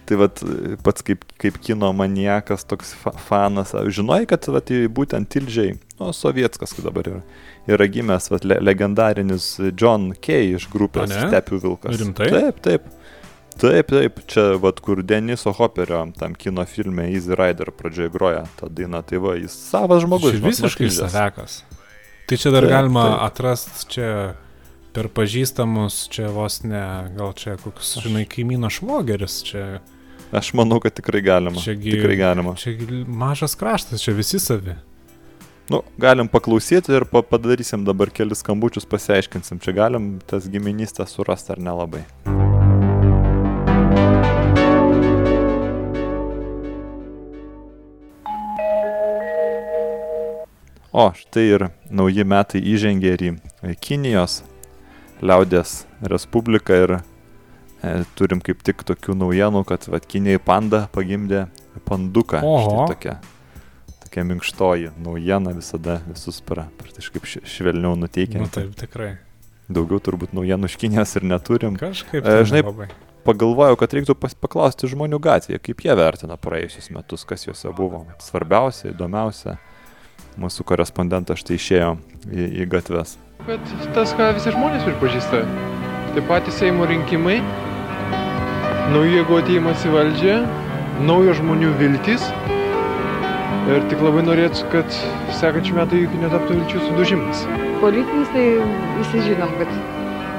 [0.07, 0.39] Tai vat,
[0.87, 6.77] pats kaip, kaip kino maniakas, toks fa fanas, žinai, kad vat, būtent Tildžiai, o Sovietskas
[6.79, 7.23] dabar yra,
[7.67, 11.99] yra gimęs vat, le legendarinis John Kay iš grupės Stepių Vilkas.
[12.03, 12.31] Rimtai?
[12.35, 12.87] Taip, taip.
[13.57, 18.69] Taip, taip, čia vat kur Deniso Hopperio tam kino filme Easy Rider pradžioje groja tą
[18.69, 20.37] dainą, tai va, jis savas žmogus.
[20.37, 21.63] Jis visiškai savekas.
[22.29, 23.23] Tai čia dar taip, galima taip.
[23.31, 24.11] atrasti čia
[24.97, 26.83] per pažįstamus, čia vos ne,
[27.17, 29.65] gal čia koks, žinai, kaimyno švogeris, čia...
[30.37, 31.61] Aš manau, kad tikrai galima.
[31.63, 32.57] Čiagi, tikrai galima.
[32.61, 32.75] Čia
[33.09, 34.75] mažas kraštas, čia visi savi.
[35.71, 41.57] Nu, galim paklausyti ir pa padarysim dabar kelis skambučius, pasiaiškinsim, čia galim tas giminystę surasti
[41.57, 42.05] ar nelabai.
[50.97, 54.39] O, štai ir nauji metai įžengė ir į Kinijos
[55.21, 57.01] liaudės Respubliką ir e,
[58.17, 61.43] turim kaip tik tokių naujienų, kad va, Kinijai panda pagimdė
[61.85, 62.41] panduką.
[62.41, 63.15] Štai tokia,
[64.07, 68.41] tokia minkštoji naujiena visada visus pra, praktiškai švelniau nuteikia.
[68.41, 69.19] Nu, taip, tikrai.
[69.69, 71.77] Daugiau turbūt naujienų iš Kinijos ir neturim.
[71.77, 72.25] Kažkaip.
[72.25, 72.91] E, žinai, labai.
[73.29, 78.95] pagalvojau, kad reiktų paklausti žmonių gatvėje, kaip jie vertina praėjusius metus, kas juose buvo svarbiausia,
[78.97, 79.61] įdomiausia
[80.41, 81.93] mūsų korespondentas štai išėjo
[82.29, 83.17] į, į gatves.
[83.47, 83.63] Bet
[83.97, 85.43] tas, ką visi žmonės pripažįsta,
[86.15, 87.39] tai patys Seimo rinkimai,
[88.93, 90.37] naujų jėgų ateimas į valdžią,
[91.07, 92.27] naujo žmonių viltis.
[93.67, 94.99] Ir tik labai norėtų, kad
[95.41, 97.43] sekančių metų įvykių netaptų vilčių sudužimas.
[97.83, 98.45] Politinis tai
[99.01, 99.75] visi žinom, kad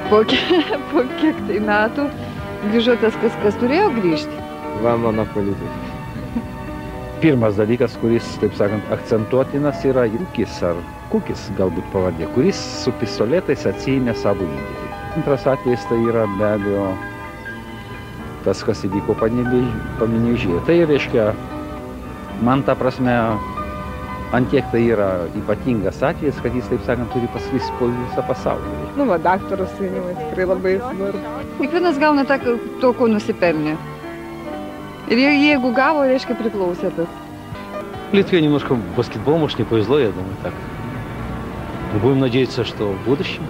[0.08, 2.08] po, kiek, po kiek tai metų
[2.68, 4.48] grįžo tas, kas, kas turėjo grįžti.
[4.84, 5.87] Va mano politika
[7.22, 10.78] pirmas dalykas, kuris, taip sakant, akcentuotinas yra Jukis ar
[11.12, 14.88] Kukis galbūt pavardė, kuris su pistoletais atsijėmė savo įdėlį.
[15.18, 16.88] Antras atvejis tai yra be abejo
[18.44, 20.60] tas, kas įvyko paminėžyje.
[20.68, 21.30] Tai reiškia,
[22.44, 23.14] man ta prasme,
[24.36, 28.74] antiek tai yra ypatingas atvejis, kad jis, taip sakant, turi pasklisti po visą pasaulį.
[29.00, 31.36] Nu, va, daktaras suėmimai tikrai labai svarbu.
[31.58, 32.38] Kiekvienas gauna tą,
[32.82, 33.78] to, ko nusipelnė.
[35.09, 37.07] И jeigu гава, reiškia приклаусят tas.
[38.11, 40.53] В Литве немножко баскетбол, может, не повезло, я думаю, так.
[41.93, 43.43] Но будем надеяться, что в будущем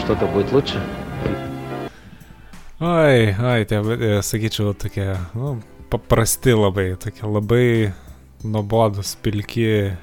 [0.00, 0.82] что-то будет лучше.
[2.80, 7.92] Oi, oi, tie, e, sakyčiau, tokie, nu, paprasti labai, tokie labai
[8.44, 9.96] nuobodus, pilki,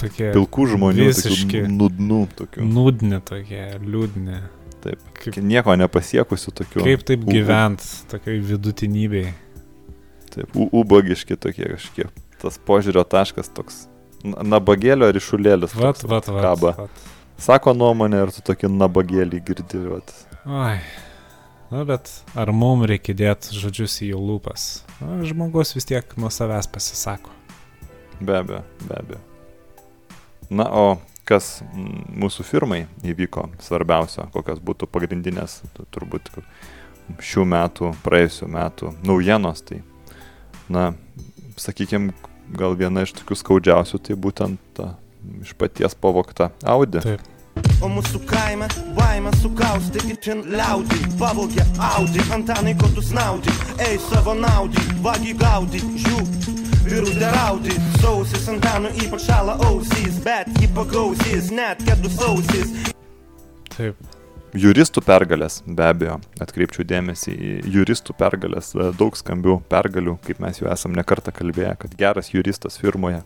[0.00, 1.62] tokie Pilkų žmonių, visiški.
[1.62, 2.66] tokių nudnų, tokių.
[2.66, 4.40] nūdni, tokie liūdni.
[4.83, 5.01] Taip.
[5.17, 6.83] Kaip, Nieko nepasiekusių tokių.
[6.85, 9.33] kaip taip u- gyvent, tokiai vidutinybei.
[10.33, 12.11] Taip, ubagiški tokie kažkiek.
[12.41, 13.87] Tas požiūrio taškas toks.
[14.23, 15.73] na- Nabagėlio ryšulėlis.
[15.75, 16.41] Vat, toks vat, vat.
[16.43, 16.71] Kaba.
[16.77, 16.89] vat.
[17.37, 19.77] Sako nuomonę ir tu tokį nabagėlį girdi.
[19.89, 20.13] Vat.
[20.45, 20.79] Oi.
[21.71, 24.81] Na, bet ar mums reikia dėti žodžius į jų lūpas?
[25.01, 27.29] Na, žmogus vis tiek nuo savęs pasisako.
[28.21, 29.19] Be abejo, be abejo.
[30.49, 36.31] Na, o kas mūsų firmai įvyko svarbiausio, kokios būtų pagrindinės, tu- turbūt
[37.23, 39.81] šių metų, praėjusių metų naujienos, tai,
[40.69, 40.93] na,
[41.59, 42.13] sakykime,
[42.55, 44.93] gal viena iš tokių skaudžiausių, tai būtent ta
[45.43, 47.03] iš paties pavokta Audi.
[47.03, 47.23] Taip.
[47.81, 53.49] O mūsų kaime baimę sukausti itin liaudį Pavogė Audi, Antanai, ko tu snaudi
[53.81, 60.69] Ei savo naudį, vagi gaudį, žiū Vyrų deraudį, sausis Antanų ypač šala ausys Bet jį
[60.77, 62.71] pagausys, net kedų sausis
[63.73, 63.97] Taip.
[64.57, 70.69] Juristų pergalės, be abejo, atkreipčiau dėmesį į juristų pergalės, daug skambių pergalių, kaip mes jau
[70.71, 73.19] esam nekartą kalbėję, kad geras juristas firmoje,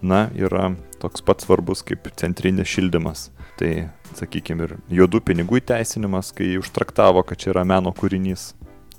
[0.00, 0.70] na, yra
[1.02, 3.26] toks pat svarbus kaip centrinis šildymas.
[3.58, 3.72] Tai,
[4.16, 8.52] sakykime, ir juodų pinigų įteisinimas, kai užtraktavo, kad čia yra meno kūrinys.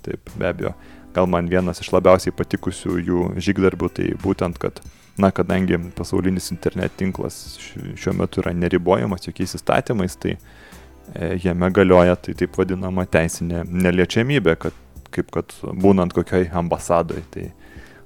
[0.04, 0.76] Taip, be abejo.
[1.16, 4.80] Gal man vienas iš labiausiai patikusių jų žygdarbių, tai būtent, kad,
[5.18, 11.70] na, kadangi pasaulinis internet tinklas ši- šiuo metu yra neribojamas jokiais įstatymais, tai e, jame
[11.74, 14.76] galioja tai taip vadinama teisinė neliečiamybė, kad
[15.14, 17.24] kaip kad būnant kokioj ambasadoje.
[17.32, 17.46] Tai,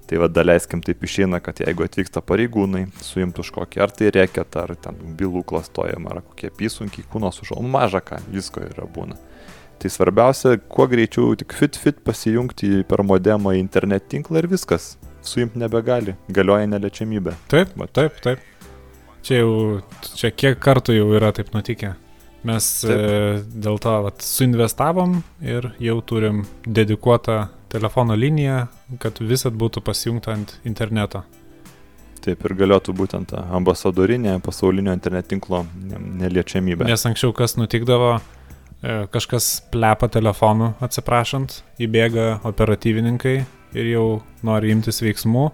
[0.06, 4.66] tai va, daleiskim taip išeina, kad jeigu atvyksta pareigūnai, suimtų už kokį ar tai reketą,
[4.66, 9.18] ar ten bylų klastojama, ar kokie apysunkiai kūno sužalom, maža ką, visko yra būna.
[9.82, 14.92] Tai svarbiausia, kuo greičiau tik fit fit pasijungti per modemą į internet tinklą ir viskas.
[15.26, 17.34] Suimti nebegali, galioja neliečiamybė.
[17.50, 17.90] Taip, Vat.
[17.98, 18.44] taip, taip.
[19.26, 19.50] Čia jau,
[20.18, 21.92] čia kiek kartų jau yra taip nutikę.
[22.46, 22.90] Mes Taip.
[22.94, 28.64] e, dėl to vat, suinvestavom ir jau turim dedikuotą telefono liniją,
[29.02, 31.22] kad visat būtų pasijungta ant interneto.
[32.22, 36.86] Taip ir galėtų būtent ambasadorinė pasaulinio internet tinklo ne- neliečiamybė.
[36.90, 38.16] Nes anksčiau kas nutikdavo,
[38.82, 43.36] kažkas plepa telefonu atsiprašant, įbėga operatyvininkai
[43.78, 44.06] ir jau
[44.42, 45.44] nori imtis veiksmų,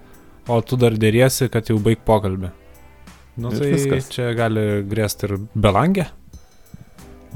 [0.49, 2.51] o tu dar dėriesi, kad jau baig pokalbį.
[3.39, 4.09] Nu Ir tai viskas.
[4.11, 6.07] čia gali grėsti ir belangė.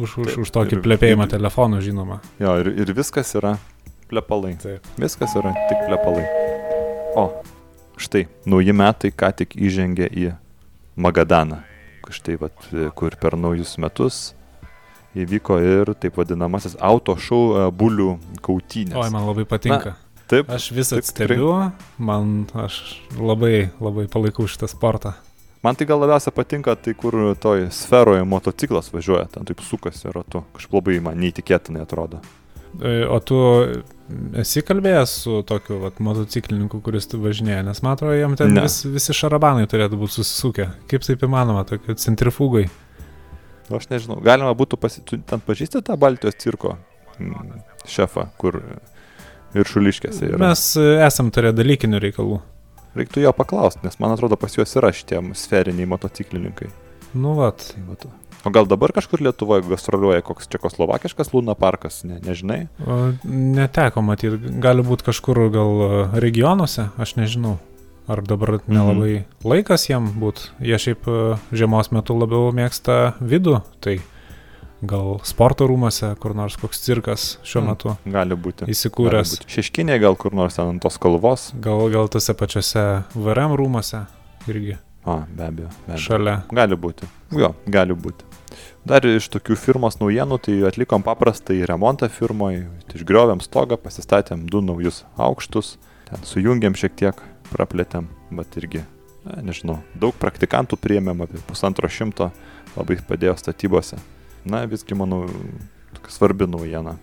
[0.01, 2.21] Už, už, už tokį ir- plepėjimą ir- telefonu, žinoma.
[2.41, 3.59] Jo, ir, ir viskas yra
[4.09, 4.57] plepalai.
[4.59, 4.81] Taip.
[4.99, 6.25] Viskas yra tik plepalai.
[7.15, 7.29] O,
[8.01, 10.33] štai, nauji metai ką tik įžengė į
[10.97, 11.63] Magadaną.
[12.11, 12.53] Štai, vat,
[12.97, 14.35] kur per naujus metus
[15.19, 18.97] įvyko ir taip vadinamasis auto šou e, bulių kautynės.
[18.97, 19.97] Oi, man labai patinka.
[20.33, 21.51] Taip, Aš visą stebiu,
[22.01, 22.79] man aš
[23.21, 25.13] labai, labai palaikau šitą sportą.
[25.63, 30.45] man tai gal labiausia patinka, tai kur toj sferoje motociklas važiuoja, ten taip sukasi ratu.
[30.57, 32.23] Kažkaip labai man neįtikėtinai atrodo.
[32.81, 33.37] E, O tu
[34.41, 38.65] esi kalbėjęs su tokiu vat, motociklininku, kuris tu važinėja, nes man atrodo, jam ten Ne.
[38.65, 40.71] vis, visi šarabanai turėtų būti susisukę.
[40.89, 42.71] Kaip taip įmanoma, tokie centrifugai?
[43.69, 45.05] Nu, Aš nežinau, galima būtų pasi...
[45.07, 46.77] Tu ten pažįsti tą Baltijos cirko
[47.19, 48.59] mm, šefą, kur
[49.55, 50.41] viršuliškėse yra.
[50.43, 52.41] Mes e, esam turėję dalykinių reikalų.
[52.99, 56.69] Reiktų jo paklausti, nes man atrodo pas juos yra šitie sferiniai motociklininkai.
[57.17, 57.65] Nu, vat.
[58.01, 58.13] Tai.
[58.43, 62.65] O gal dabar kažkur Lietuvoje gastroliuoja koks čekoslovakiškas Luna parkas, ne, nežinai?
[62.83, 65.91] o, Neteko matyti, gali būti kažkur gal e,
[66.25, 67.61] regionuose, aš nežinau.
[68.11, 70.49] Ar dabar nelabai laikas jam būt.
[70.61, 71.19] Jie šiaip e,
[71.55, 74.01] žiemos metu labiau mėgsta vidų, tai
[74.83, 77.69] gal sporto rūmose, kur nors koks cirkas šiuo Mm.
[77.71, 78.67] metu Gali būti.
[78.67, 79.37] įsikūręs.
[79.47, 81.53] Šeškinė gal kur nors ten ant tos kalvos.
[81.61, 84.07] Gal, gal tose pačiose VRM rūmose
[84.49, 85.69] irgi A, be abejo.
[85.87, 85.99] Be abejo.
[86.03, 86.43] šalia.
[86.51, 87.07] Gali būti.
[87.35, 88.23] Jo, gali būti.
[88.87, 95.05] Dar iš tokių firmos naujienų, tai atlikom paprastai remontą firmoje, išgriovėm stogą, pasistatėm du naujus
[95.19, 95.77] aukštus,
[96.11, 98.83] ten sujungėm šiek tiek, praplėtėm, bet irgi,
[99.27, 102.31] na, nežinau, daug praktikantų priėmėm apie pusantro šimto,
[102.77, 104.01] labai padėjo statybose.
[104.49, 105.27] Na, visgi, manau,
[106.11, 106.97] svarbi naujiena.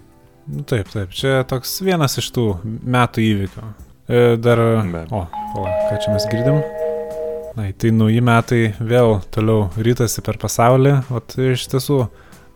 [0.50, 3.68] Nu, taip, taip, čia toks vienas iš tų metų įvykių.
[4.10, 4.62] E, Dar...
[4.90, 5.06] Be.
[5.14, 6.60] O, pala, ką čia mes girdim?
[7.58, 12.00] Na, tai nauji metai vėl toliau rytasi per pasaulį, o tai iš tiesų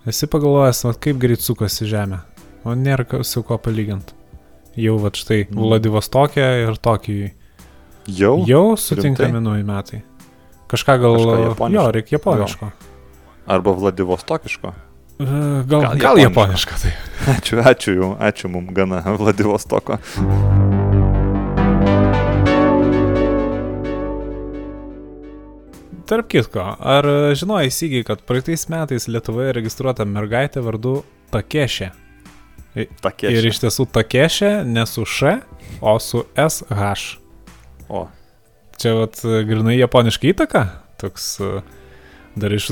[0.10, 2.24] esi pagalvojęs, o kaip greit sukasi Žemė.
[2.64, 4.16] O nėra su kuo palyginti.
[4.80, 5.60] Jau va štai Mm.
[5.60, 7.34] Vladivostokė ir Tokijui.
[8.08, 8.44] Jau?
[8.48, 10.02] Jau sutinkami nauji metai.
[10.72, 11.16] Kažką gal...
[11.20, 11.76] Kažką japoniško.
[11.84, 12.72] Jo, reikia japoniško.
[13.48, 14.74] Arba Vladivostokiško.
[15.20, 15.26] E,
[15.70, 16.76] Gal, gal, Gal japoniška.
[16.82, 16.92] tai.
[17.38, 20.00] Ačiū, ačiū jau, ačiū mums gana Vladivostoko.
[26.10, 27.06] Tarp kitko, ar
[27.38, 30.98] žinojai įsigiai, kad praeitais metais Lietuvoje registruota mergaitė vardu
[31.34, 31.90] Takešė?
[33.02, 33.30] Takė.
[33.32, 35.38] Ir iš tiesų Takešė ne su Š,
[35.80, 37.23] o su SH.
[37.94, 38.08] O,
[38.82, 40.64] Čia vat grinai japoniška įtaka,
[41.00, 41.50] toks e,
[42.42, 42.72] dar iš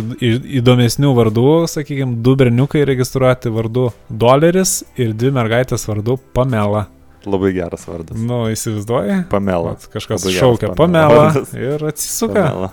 [0.58, 6.88] įdomesnių vardų, sakykime, du berniukai registruoti vardu Doleris ir dvi mergaitės vardu Pamela.
[7.30, 8.18] labai geras vardas.
[8.18, 9.20] Nu, įsivaizduoji?
[9.30, 9.76] Pamela.
[9.76, 12.48] Vat Kažkas Labai šaukia Pamela Pamela ir atsisuka.
[12.50, 12.72] Pamela.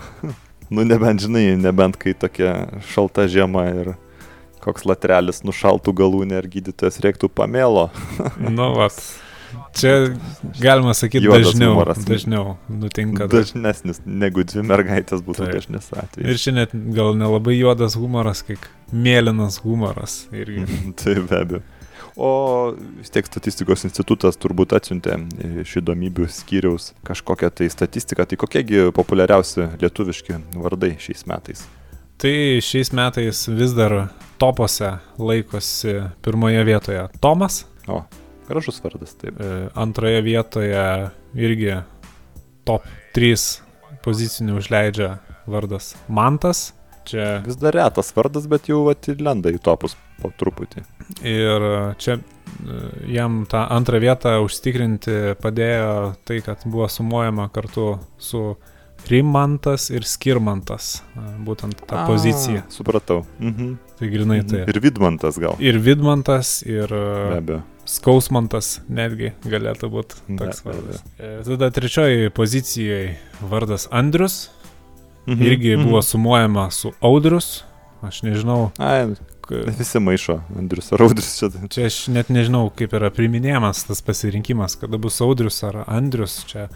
[0.69, 2.55] Nu, nebent žinai, nebent kai tokia
[2.89, 3.93] šalta žiema ir
[4.65, 7.87] koks latrelis nušaltų galūnė ir gydytojas reiktų pamelo.
[8.41, 8.97] Nu, vat.
[9.77, 10.15] Čia
[10.59, 11.73] galima sakyti dažniau.
[11.75, 11.99] humoras.
[12.07, 13.27] Dažniau nutinka.
[13.29, 15.55] Dažnesnis negu dvi mergaitės būtų Taip.
[15.59, 16.41] dažnesnis Ir atvejis.
[16.43, 18.59] čia net gal nelabai juodas humoras, kaip
[18.91, 20.23] mėlynas humoras.
[20.33, 20.65] Irgi.
[20.97, 21.61] Tai be abejo.
[22.19, 25.13] O vis tiek statistikos institutas turbūt atsiuntė
[25.61, 28.25] iš įdomybių skyriaus kažkokią tai statistiką.
[28.27, 31.61] Tai kokiegi populiariausi lietuviški vardai šiais metais?
[32.19, 34.09] Tai šiais metais vis dar
[34.41, 35.93] topose laikosi
[36.25, 38.03] pirmoje vietoje Tomas, O,
[38.49, 39.39] gražus vardas, taip.
[39.39, 40.83] e, antroje vietoje
[41.37, 41.77] irgi
[42.67, 42.85] top
[43.15, 43.47] 3
[44.05, 45.17] pozicinių užleidžia
[45.49, 46.73] vardas Mantas.
[47.09, 50.83] Čia Vis dar retas vardas, bet jau vat, ir lenda į topus po truputį.
[51.25, 51.63] ir
[51.97, 52.23] čia e,
[53.15, 58.43] jam tą antrą vietą užtikrinti padėjo tai, kad buvo sumuojama kartu su
[59.09, 62.65] Rimantas ir Skirmantas, e, būtent ta pozicija.
[62.69, 63.23] Supratau.
[63.39, 63.73] Mhm.
[63.99, 64.65] Tai grinai tai.
[64.67, 65.57] Ir Vidmantas gal.
[65.59, 67.61] Ir Vidmantas, ir Be abejo.
[67.89, 71.01] Skausmantas netgi galėtų būti toks vardas.
[71.17, 73.15] E, Tada trečioji pozicijoje
[73.49, 74.49] vardas Andrius,
[75.29, 75.43] Mhm.
[75.45, 75.83] irgi mhm.
[75.89, 77.63] buvo sumuojama su Audrius.
[78.01, 79.09] Aš nežinau, Ai,
[79.77, 80.39] visi maišo.
[80.57, 81.49] Andrius ar Audrius čia.
[81.69, 86.69] čia aš net nežinau, kaip yra priminėjamas tas pasirinkimas, kada bus Audrius ar Andrius čia,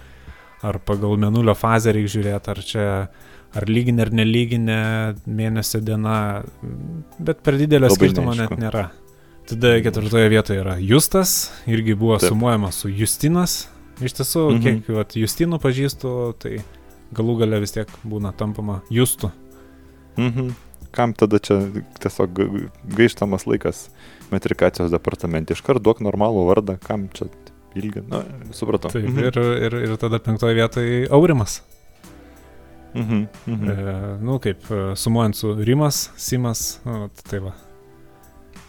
[0.62, 2.88] ar pagal menulio fazę reikia žiūrėti, ar čia,
[3.56, 4.80] ar lyginė ar nelyginė
[5.26, 6.44] mėnesio diena,
[7.20, 8.60] bet per didelio Labai skirtumo net neaišku.
[8.66, 8.84] nėra.
[9.50, 12.30] Tada ketvirtoje vietoje yra Justas, irgi buvo Taip.
[12.32, 13.68] sumuojamas su Justinas.
[14.02, 14.62] Iš tiesų, Mhm.
[14.64, 16.64] kiek vat, Justinų pažįstu, tai
[17.14, 19.32] galų gale vis tiek būna tampama Justu.
[20.18, 20.54] Mhm.
[20.92, 21.60] Kam tada čia
[22.00, 23.90] tiesiog ga- gaištamas laikas
[24.32, 25.54] metrikacijos departamente?
[25.54, 27.28] Iškart duok normalų vardą, kam čia
[27.76, 28.02] ilgi.
[28.08, 28.92] Na, supratau.
[28.92, 29.20] Taip, Mhm.
[29.20, 31.62] ir, ir, ir tada penktoje vietoje Aurimas.
[32.96, 33.28] Mhm.
[33.48, 33.70] Mhm.
[33.70, 37.54] E, nu, kaip e, sumuojant su Rimas, Simas, nu, tai va.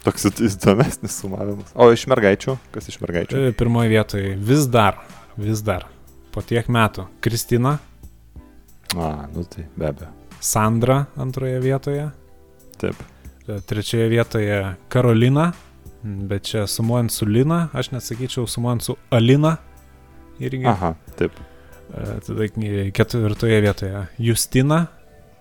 [0.05, 1.71] Toks įd- įdomesnis sumavimas.
[1.73, 2.57] O iš mergaičių?
[2.75, 3.39] Kas iš mergaičių?
[3.49, 4.99] E, Pirmoje vietoje vis dar,
[5.37, 5.87] vis dar,
[6.31, 7.79] po tiek metų, Kristina,
[8.95, 10.07] A, nu tai be abejo.
[10.39, 12.05] Sandra antroje vietoje,
[12.79, 12.95] Taip.
[13.47, 15.49] e, trečioje vietoje Karolina,
[16.03, 19.57] bet čia sumuojant su Lina, aš nesakyčiau sumuojant su Alina.
[20.39, 20.65] Irgi.
[20.67, 21.31] Aha, taip.
[21.95, 22.47] E, Tada
[22.93, 24.85] ketvirtoje vietoje Justina,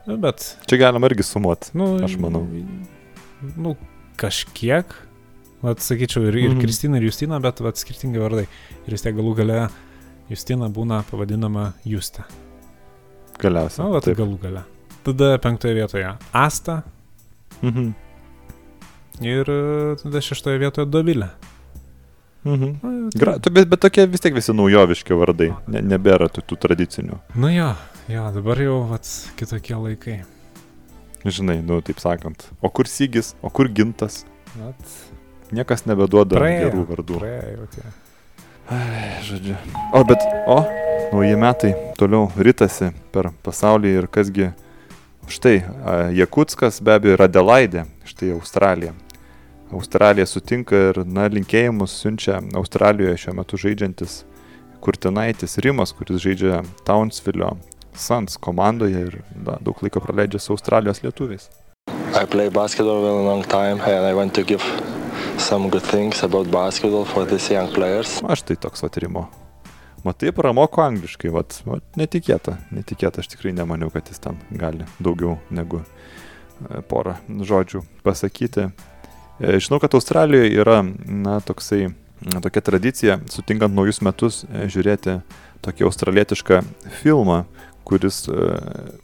[0.07, 1.71] bet Čia galima irgi sumuoti.
[1.75, 2.47] Nu, Aš manau.
[3.57, 3.77] Nu,
[4.17, 4.85] kažkiek.
[5.65, 6.61] Vat sakyčiau, ir, ir Mhm.
[6.61, 8.47] Kristina, ir Justina, bet vat skirtingi vardai.
[8.87, 9.69] Ir vis tiek galų gale
[10.29, 12.25] Justina būna pavadinama Juste.
[13.39, 13.85] Galiausiai.
[13.87, 14.17] Na, vat taip.
[14.19, 14.63] galų gale.
[15.05, 16.83] Tada penktoje vietoje Asta
[17.63, 17.95] Mhm.
[19.21, 21.31] ir e, tada šeštoje vietoje Dovilė.
[22.45, 22.81] Mhm.
[22.81, 25.55] Tai- Gra, bet, bet tokie vis tiek visi naujoviški vardai.
[25.67, 27.19] Ne, nebėra tų, tų tradicinių.
[27.35, 27.75] Nu jo,
[28.09, 29.03] jo, dabar jau vat
[29.37, 30.25] kitokie laikai.
[31.25, 32.45] Žinai, nu taip sakant.
[32.61, 34.25] O kur Sygis, o kur Gintas?
[34.59, 34.97] Vat,
[35.55, 37.19] Niekas nebeduoda Praėjo, gerų vardų.
[37.21, 37.85] praėjo tie.
[38.73, 39.55] Ai, žodžiu.
[39.93, 40.59] O, bet, o,
[41.13, 44.51] nauji metai toliau rytasi per pasaulį ir kasgi.
[45.29, 45.63] Štai,
[46.17, 48.93] Jakutskas be abejo yra Adelaidė, štai Australija.
[49.73, 54.25] Australija sutinka ir, na, linkėjimus siunčia Australijoje šiuo metu žaidžiantis
[54.85, 57.55] Kurtinaitis Rimas, kuris žaidžia Townsville
[57.95, 61.49] Suns komandoje ir na, daug laiko praleidžia su Australijos lietuviais.
[62.15, 64.63] I play basketball a long time and I want to give
[65.39, 68.21] some good things about basketball for these young players.
[68.29, 69.29] Aš tai toks atrimo.
[70.05, 75.39] Matai, pramoko angliškai, vat, vat, netikėta, netikėta, aš tikrai nemaniau, kad jis ten gali daugiau
[75.49, 78.67] negu e, porą žodžių pasakyti.
[79.41, 81.87] E, Žinau, kad Australijoje yra, na, toksai,
[82.21, 85.23] na, tokia tradicija, sutinkant naujus metus, e, žiūrėti
[85.65, 86.61] tokį australietišką
[87.01, 87.47] filmą,
[87.85, 88.49] kuris, e,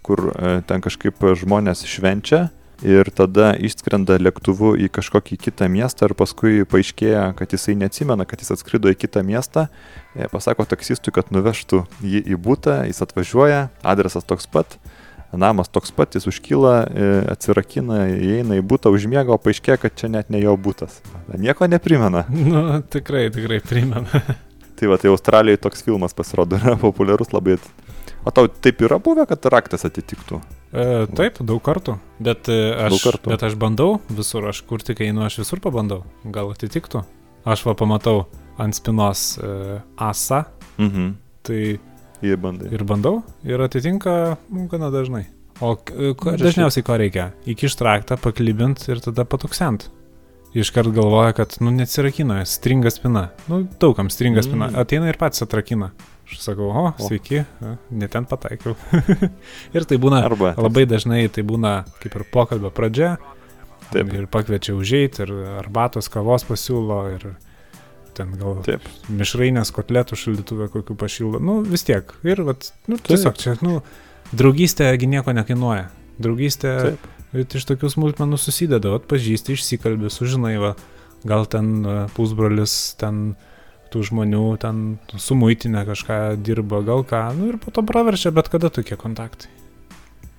[0.03, 2.49] kur e, ten kažkaip žmonės švenčia
[2.81, 8.41] ir tada išskrenda lėktuvu į kažkokį kitą miestą ir paskui paaiškėja, kad jisai neatsimena, kad
[8.41, 9.68] jis atskrido į kitą miestą,
[10.14, 14.78] e, pasako taksistui, kad nuvežtų jį į būtą, jis atvažiuoja, adresas toks pat,
[15.31, 16.74] namas toks pat, jis užkyla,
[17.31, 21.03] atsirakina, įeina į būtą, užmiega, o paaiškėja, kad čia net ne jo būtas.
[21.37, 22.24] Nieko neprimena.
[22.51, 24.24] Nu, tikrai, tikrai primena.
[24.81, 27.59] Tai va, tai Australijoje toks filmas pasirodo yra populiarus labai.
[28.25, 30.41] O tau taip yra buvę, kad raktas atitiktų?
[30.73, 31.97] E, taip, daug kartų.
[32.23, 33.33] Bet, e, aš, Daug kartų.
[33.33, 36.05] bet aš bandau visur, aš kur tik einu, aš visur pabandau.
[36.25, 37.05] Gal atitiktų.
[37.49, 38.27] Aš va pamatau
[38.61, 40.45] ant spinos e, asą,
[40.79, 41.15] Mhm.
[41.43, 41.79] tai
[42.37, 42.73] bandai.
[42.73, 45.27] ir bandau ir atitinka nu, gana dažnai.
[45.61, 47.33] O e, ko, dažniausiai ko reikia?
[47.49, 49.89] Įkišt raktą, paklybint ir tada patuksent.
[50.55, 53.31] Iškart galvoja, kad, nu, neatsirakina, stringa spina.
[53.49, 54.67] Nu, daugam stringa spina.
[54.73, 54.79] Mm.
[54.83, 55.93] Ateina ir pats atrakina.
[56.31, 58.76] Aš sakau, o, sveiki, a, ne ten pataikiau.
[59.76, 60.55] ir tai būna Arba.
[60.55, 63.16] Labai dažnai tai būna kaip ir pokalbio pradžia.
[63.91, 64.12] Taip.
[64.14, 67.24] Ir pakviečia užeiti, ir arbatos kavos pasiūlo, ir
[68.14, 68.85] ten gal Taip.
[69.11, 71.41] mišrainės kotletų šaldytuvę kokių pašildo.
[71.43, 72.12] Nu, vis tiek.
[72.26, 73.11] Ir, vat, nu, Taip.
[73.11, 73.81] tiesiog čia, nu,
[74.31, 75.89] draugystė gi nieko nekainuoja.
[76.22, 77.11] Draugystė Taip.
[77.59, 80.74] iš tokių smulkmenų susideda, vat pažįsti, išsikalbė, sužinai, va,
[81.26, 81.81] gal ten
[82.14, 83.33] pusbrolis, ten
[83.91, 84.82] tų žmonių, ten
[85.18, 89.51] su muitinė kažką dirba, gal ką, nu ir po to praverčia bet kada tokie kontaktai.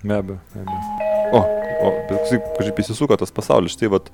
[0.04, 1.10] Be abejo, be abejo.
[1.32, 1.42] O,
[1.88, 3.76] o, bet kažkaip įsisuko tas pasaulis.
[3.76, 4.10] Štai vat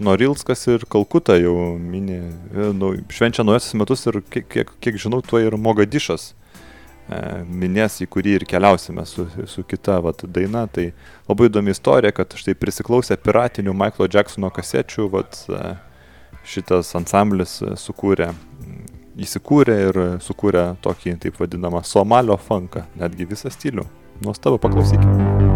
[0.00, 2.18] Norilskas ir Kalkuta jau mini,
[2.50, 8.00] e, nu, švenčia naujasius metus ir kiek, kiek, kiek žinau, tuo ir Mogadišas e, minės,
[8.00, 10.64] į kurį ir keliausime su, su kita vat, daina.
[10.72, 10.88] Tai
[11.28, 15.74] labai įdomi istorija, kad štai prisiklausę piratinių Michaelo Jacksono kasečių, vat, e,
[16.48, 18.32] šitas ansamblis sukūrė,
[19.18, 23.86] įsikūrė ir sukūrė tokį taip vadinamą Somalio funką, netgi visą stilių.
[24.20, 25.48] Nuostabu, paklausykime.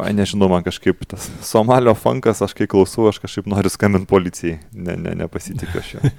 [0.00, 4.60] Oi, nežinau, man kažkaip tas Somalio funkas, aš kai klausau, aš kažkaip noriu skambinti policijai.
[4.72, 6.12] Ne, ne, nepasitikiu aš jo.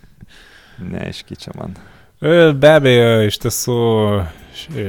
[0.92, 1.74] Neaiškiai čia man.
[2.22, 3.76] E, Be abejo, iš tiesų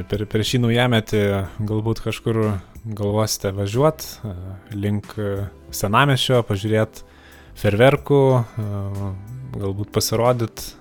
[0.08, 1.24] per, per šį naujametį
[1.68, 2.44] galbūt kažkur
[2.86, 4.32] galvosite važiuoti
[4.74, 7.06] link e, senamešio, pažiūrėti
[7.62, 8.70] ferverkų, e,
[9.52, 10.78] galbūt pasirodyti,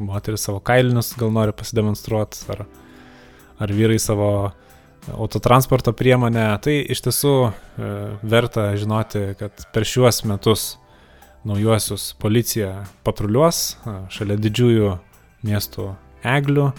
[0.00, 2.64] moteris savo kailinius gal nori pasidemonstruoti, ar,
[3.60, 4.30] ar vyrai savo
[5.12, 6.48] autotransporto priemonę.
[6.62, 7.52] Tai iš tiesų e,
[8.26, 10.66] verta žinoti, kad per šiuos metus
[11.46, 12.72] naujuosius policija
[13.06, 13.76] patruliuos
[14.10, 14.96] šalia didžiųjų
[15.46, 15.92] miestų
[16.26, 16.70] eglių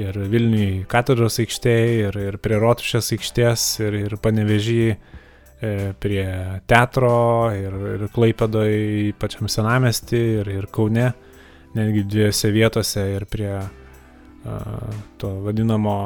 [0.00, 4.96] ir Vilniui katedros aikštėje, ir, ir prie Rotušės aikštės, ir, ir panevežį e,
[6.02, 6.24] prie
[6.68, 7.12] teatro,
[7.56, 8.76] ir, ir Klaipėdoj,
[9.20, 11.10] pačiam senamesti, ir, ir Kaune,
[11.76, 14.58] netgi dviejose vietose, ir prie a,
[15.20, 15.98] to vadinamo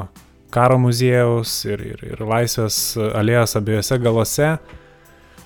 [0.51, 4.55] karo muziejaus, ir, ir, ir Laisvės alėjos abiejose galose.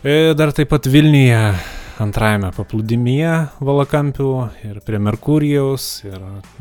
[0.04, 3.32] E, Dar taip pat Vilniuje antrajame paplūdimyje
[3.62, 4.30] Valakampių
[4.66, 6.18] ir prie Merkurijaus ir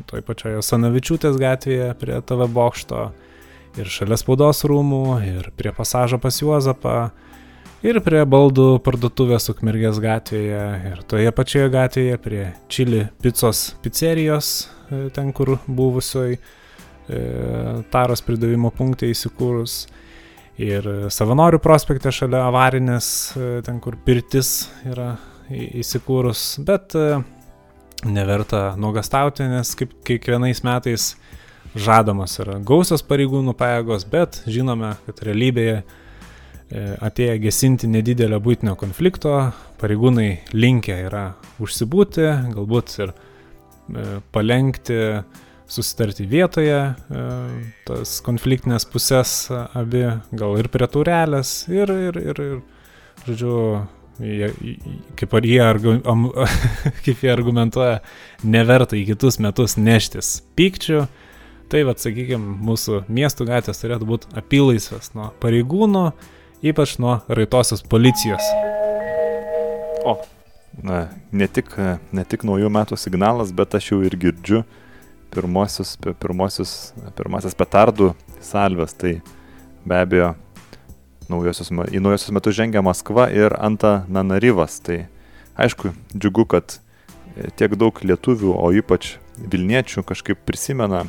[0.10, 3.08] toj pačioje Sanavičiūtės gatvėje prie TV bokšto
[3.80, 6.98] ir šalia spaudos rūmų ir prie pasažo pas Juozapą
[7.86, 14.54] ir prie baldų parduotuvės Ukmergės gatvėje ir toje pačioje gatvėje prie Čili picos pizzerijos,
[14.90, 16.40] e, ten kur buvusioj e,
[17.94, 19.84] taros pridavimo punkte įsikūrus
[20.62, 25.16] ir savanorių prospekte šalia avarinės, e, ten kur pirtis yra
[25.50, 27.22] įsikūrus, bet e,
[28.06, 31.14] neverta nuogastauti, nes kaip kiekvienais metais
[31.74, 35.84] žadamos yra gausios pareigūnų pajėgos, bet žinome, kad realybėje e,
[37.02, 39.52] atėję gesinti nedidelio būtinio konflikto,
[39.82, 41.32] pareigūnai linkę yra
[41.64, 43.16] užsibūti, galbūt ir
[44.32, 44.96] palengti
[45.68, 47.26] susitarti vietoje, e,
[47.88, 49.34] tas konfliktinės pusės
[49.74, 50.06] abi,
[50.36, 53.58] gal ir prie turelės, ir, ir, ir, ir žodžiu,
[54.24, 54.52] jie,
[55.20, 56.28] kaip, ar jie, argu, am,
[57.06, 58.02] kaip jie argumentuoja,
[58.44, 61.06] neverta į kitus metus neštis pykčių.
[61.72, 66.04] Tai vad, sakykime, mūsų miestų gatvės turėtų būti apylaisvės nuo pareigūnų,
[66.70, 68.46] ypač nuo raitosios policijos.
[70.84, 71.72] Na, ne tik,
[72.14, 74.64] ne tik naujų metų signalas, bet aš jau ir girdžiu
[75.34, 78.14] pirmosius, pi- pirmosius, pirmasis petardų
[78.44, 78.96] salves.
[79.00, 79.16] Tai
[79.86, 80.34] be abejo,
[81.32, 84.80] naujosius, į naujosius metus žengia Maskva ir Anta Nanarivas.
[84.86, 85.04] Tai
[85.60, 91.08] aišku, džiugu, kad e, tiek daug lietuvių, o ypač Vilniečių kažkaip prisimena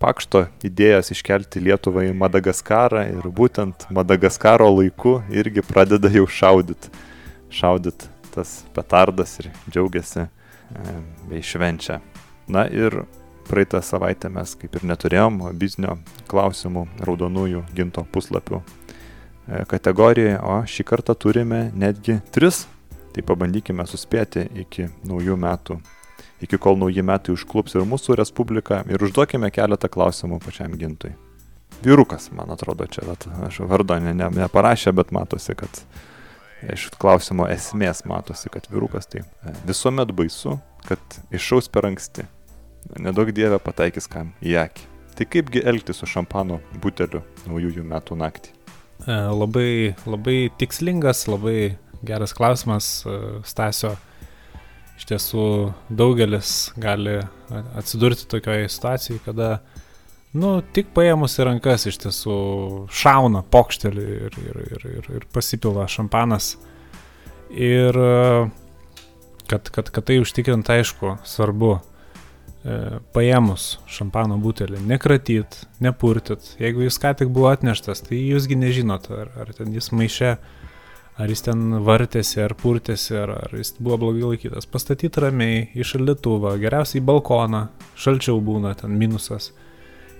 [0.00, 6.90] Pakšto idėjas iškelti Lietuvą į Madagaskarą ir būtent Madagaskaro laiku irgi pradeda jau šaudyti
[7.54, 10.28] šaudyt tas petardas ir džiaugiasi e,
[11.30, 12.00] bei švenčia.
[12.50, 13.04] Na ir
[13.48, 15.98] praeitą savaitę mes kaip ir neturėjom biznio
[16.30, 22.64] klausimų raudonųjų ginto puslapių e, kategorijoje, o šį kartą turime netgi tris.
[23.14, 25.78] Tai pabandykime suspėti iki naujų metų
[26.44, 31.14] iki kol nauji metai užklups ir mūsų respubliką ir užduokime keletą klausimų pačiam gintui.
[31.84, 35.80] Vyrukas, man atrodo, čia, vat, aš vardo ne, ne, neparašė, bet matosi, kad
[36.72, 40.56] iš klausimo esmės matosi, kad vyrukas tai e, visuomet baisu,
[40.88, 42.24] kad iššaus per anksti.
[43.00, 44.90] Nedaug dievė pataikys kam į akį.
[45.14, 48.50] Tai kaipgi elgtis su šampano buteliu naujųjų metų naktį?
[49.06, 51.76] E, Labai, labai tikslingas, labai
[52.06, 53.94] geras klausimas e, Stasio.
[54.94, 55.44] Iš tiesų
[55.90, 57.16] daugelis gali
[57.74, 59.48] atsidurti tokioje situacijoje, kada,
[60.38, 62.36] nu, tik paėmus į rankas iš tiesų
[62.94, 66.52] šauna pokštelį ir, ir, ir, ir, ir pasipila šampanas.
[67.50, 67.98] Ir
[69.50, 71.74] kad, kad, kad tai užtikrint, aišku, svarbu
[73.12, 76.54] paėmus šampano butelį, nekratyt, nepurtit.
[76.60, 80.38] Jeigu jis ką tik buvo atneštas, tai jūsgi nežinot, ar, ar ten jis maiše,
[81.20, 84.68] ar jis ten vartėsi, ar purtėsi, ar, ar jis buvo blogai laikytas.
[84.70, 87.66] Pastatyti ramiai į šaldytuvą, geriausiai į balkoną,
[88.00, 89.52] šalčiau būna ten minusas.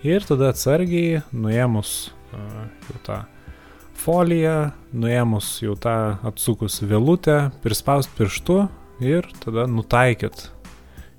[0.05, 1.95] Ir tada atsargiai, nuėmus
[2.37, 3.23] uh, jau tą
[4.05, 8.67] foliją, nuėmus jau tą atsukus vėlutę, prispaust pirštu
[9.01, 10.51] ir tada nutaikyt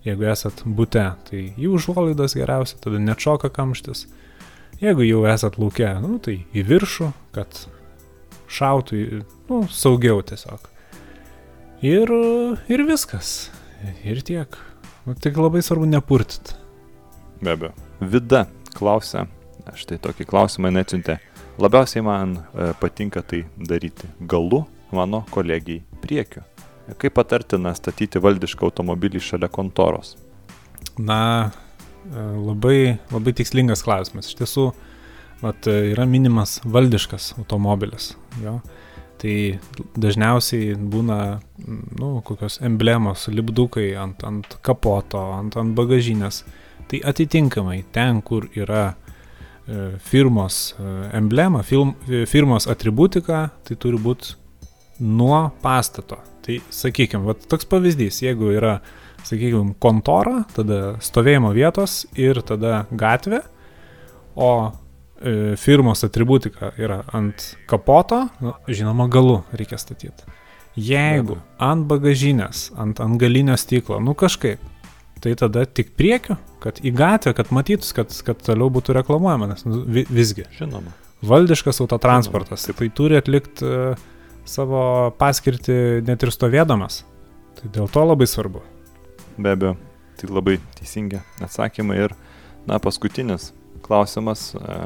[0.05, 4.05] Jeigu esat bute, tai į užuolaidas geriausia, tada nečoka kamštis.
[4.81, 7.63] Jeigu jau esat laukia, nu, tai į viršų, kad
[8.51, 9.01] šautų,
[9.49, 10.69] nu, saugiau tiesiog.
[11.85, 12.11] Ir,
[12.71, 13.49] ir viskas.
[14.05, 14.57] Ir tiek.
[15.05, 16.53] Nu, tik labai svarbu nepurtit.
[17.41, 17.73] Be abejo.
[18.01, 18.45] Vida
[18.75, 19.25] klausia,
[19.77, 21.17] štai tokį klausimą neatsiuntė.
[21.61, 26.43] Labiausiai man e, patinka tai daryti galu mano kolegijai priekiu.
[26.85, 30.13] Kaip patartina statyti valdišką automobilį šalia kontoros?
[31.01, 31.49] Na,
[32.05, 34.29] e, labai, labai tikslingas klausimas.
[34.29, 34.65] Iš tiesų,
[35.41, 38.13] vat, e, yra minimas valdiškas automobilis.
[38.43, 38.59] Jo.
[39.17, 39.33] Tai
[39.97, 41.19] dažniausiai būna,
[41.97, 46.43] nu, kokios emblemos, lipdukai ant, ant kapoto, ant, ant bagažinės.
[46.91, 51.95] Tai atitinkamai ten, kur yra e, firmos e, emblema, film,
[52.29, 54.35] firmos atributika, tai turi būti
[54.99, 56.19] nuo pastato.
[56.45, 58.77] Tai sakykime, toks pavyzdys, jeigu yra
[59.25, 63.41] sakykime, kontora, tada stovėjimo vietos ir tada gatvė,
[64.35, 70.27] o e, firmos atributika yra ant kapoto, nu, žinoma, galu reikia statyti.
[70.75, 74.59] Jeigu ant bagažinės, ant, ant galinio stiklo, nu kažkaip,
[75.23, 79.63] tai tada tik priekiu, kad į gatvę, kad matytus, kad, kad toliau būtų reklamuojama, nes
[79.65, 80.91] nu, vi, visgi Žinoma.
[81.25, 83.95] valdiškas autotransportas, Žinoma, tai turi atlikti e,
[84.45, 87.03] savo paskirtį net ir stovėdamas.
[87.55, 88.61] Tai dėl to labai svarbu.
[89.37, 89.75] Be abejo,
[90.19, 91.97] tai labai teisingi atsakymai.
[92.07, 92.15] Ir,
[92.69, 93.51] na, paskutinis
[93.85, 94.53] klausimas.
[94.55, 94.79] E,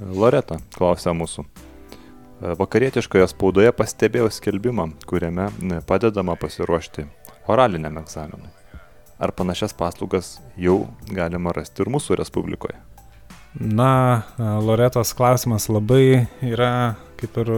[0.00, 1.44] Loreta klausia mūsų.
[1.44, 7.06] E, Vakarietiškoje spaudoje pastebėjau skelbimą, kuriame ne, padedama pasiruošti
[7.50, 8.52] oraliniam egzaminui.
[9.20, 12.78] Ar panašias paslaugas jau galima rasti ir mūsų Respublikoje?
[13.58, 13.92] Na,
[14.38, 17.54] e, Loretos klausimas labai yra kaip ir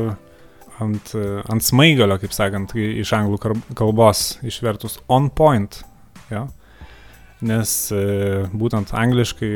[0.83, 3.41] ant, e, ant smaigalio, kaip sakant, iš anglų
[3.79, 5.83] kalbos išvertus on point.
[6.33, 6.47] Jo?
[7.43, 8.03] Nes e,
[8.55, 9.53] būtent angliškai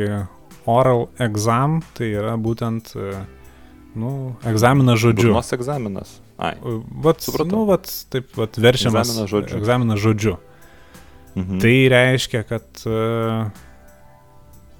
[0.66, 3.24] oral exam tai yra būtent, e,
[3.98, 4.12] nu,
[4.48, 5.30] egzaminas žodžiu.
[5.30, 6.16] Burnos egzaminas.
[6.36, 6.54] Ai.
[6.60, 7.52] Vat, Supratau.
[7.52, 9.60] nu, vat, taip, vat, verčiamas Egzaminas žodžiu.
[9.60, 10.34] Egzaminas žodžiu.
[11.36, 11.60] Mhm.
[11.60, 13.48] Tai reiškia, kad uh,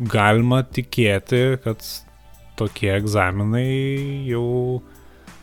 [0.01, 1.85] galima tikėti, kad
[2.57, 4.81] tokie egzaminai jau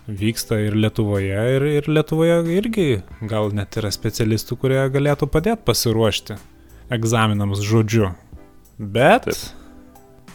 [0.07, 2.87] vyksta ir Lietuvoje, ir, ir Lietuvoje irgi
[3.29, 6.37] gal net yra specialistų, kurie galėtų padėti pasiruošti
[6.93, 8.11] egzaminams žodžiu.
[8.77, 9.43] Bet Taip.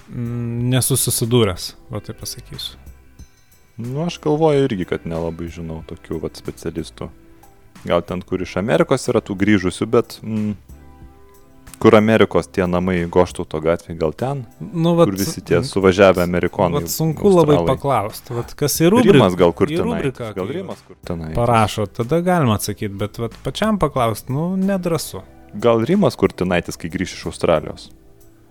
[0.09, 2.79] mm, nesu susidūręs, va taip pasakysiu.
[3.79, 7.13] Nu, aš galvoju irgi, kad nelabai žinau tokių vat, specialistų.
[7.87, 10.57] Gal ten, kur iš Amerikos yra tų grįžusių, bet mm,
[11.79, 16.83] kur Amerikos tie namai Goštauto gatvė, gal ten, Nu, kur visi tie suvažiavę amerikonai.
[16.83, 17.77] Vat sunku labai Australai.
[17.77, 18.35] paklausti.
[18.35, 19.13] Vat kas į rubriką.
[19.19, 19.85] Rimas gal kur tenai.
[19.87, 21.31] rubriką, Gal Rimas kur tenai.
[21.37, 25.23] Parašo, tada galima atsakyti, bet vat, pačiam paklausti, nu, nedrasu.
[25.55, 27.89] Gal Rimas kur tenaitis, kai grįš iš Australijos.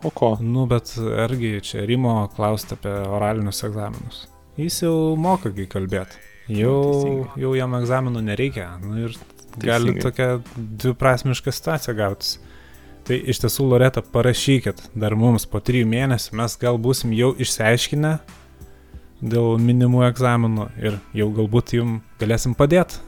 [0.03, 0.36] O ko?
[0.41, 4.28] Nu, bet argi čia Rimo klausti apie oralinius egzaminus.
[4.57, 6.17] Jis jau moka kai kalbėti.
[6.47, 7.41] Jau, teisingai.
[7.43, 8.67] jau jam egzaminų nereikia.
[8.82, 9.15] Nu, ir
[9.57, 10.01] gali Teisingai.
[10.05, 12.38] tokia dviprasmiška situacija gautis.
[13.07, 18.09] Tai iš tiesų, Loreta, parašykit dar mums po trijų mėnesių, mes gal būsim jau išsiaiškinę
[19.21, 22.99] dėl minimų egzaminų ir jau galbūt jum galėsim padėti.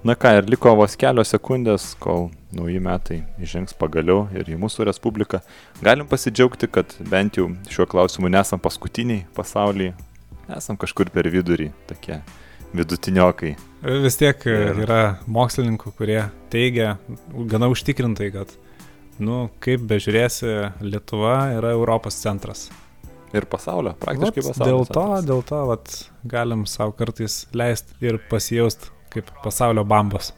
[0.00, 4.88] Na ką, ir liko vos kelios sekundės, kol nauji metai įžengs pagaliau ir į mūsų
[4.88, 5.42] respubliką.
[5.84, 9.92] Galim pasidžiaugti, kad bent jau šiuo klausimu nesam paskutiniai pasaulyje,
[10.56, 12.22] esam kažkur per vidurį, tokie
[12.72, 13.52] vidutiniokai.
[14.06, 14.82] Vis tiek ir...
[14.86, 16.96] yra mokslininkų, kurie teigia
[17.52, 18.56] gana užtikrintai, kad
[19.22, 20.50] nu, kaip bežiūrėsi,
[20.84, 22.68] Lietuva yra Europos centras.
[23.30, 24.70] Ir pasaulio, praktiškai Vat pasaulio.
[24.72, 25.26] Dėl to, centras.
[25.28, 25.92] dėl to vat,
[26.26, 30.32] galim savo kartais leisti ir pasijaust kaip pasaulio bambos.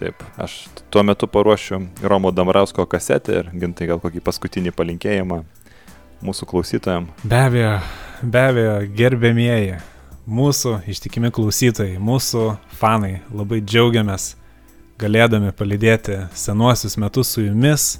[0.00, 5.40] Taip, aš tuo metu paruošiu Romo Damrausko kasetę ir gintai gal kokį paskutinį palinkėjimą
[6.26, 7.24] mūsų klausytojams.
[7.24, 7.72] Be abejo,
[8.22, 9.80] be abejo, gerbėmieji,
[10.26, 12.44] mūsų ištikimi klausytojai, mūsų
[12.80, 14.32] fanai, labai džiaugiamės
[15.02, 17.96] galėdami palydėti senuosius metus su jumis,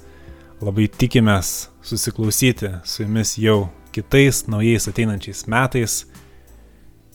[0.63, 6.03] labai tikimės susiklausyti su jumis jau kitais naujais ateinančiais metais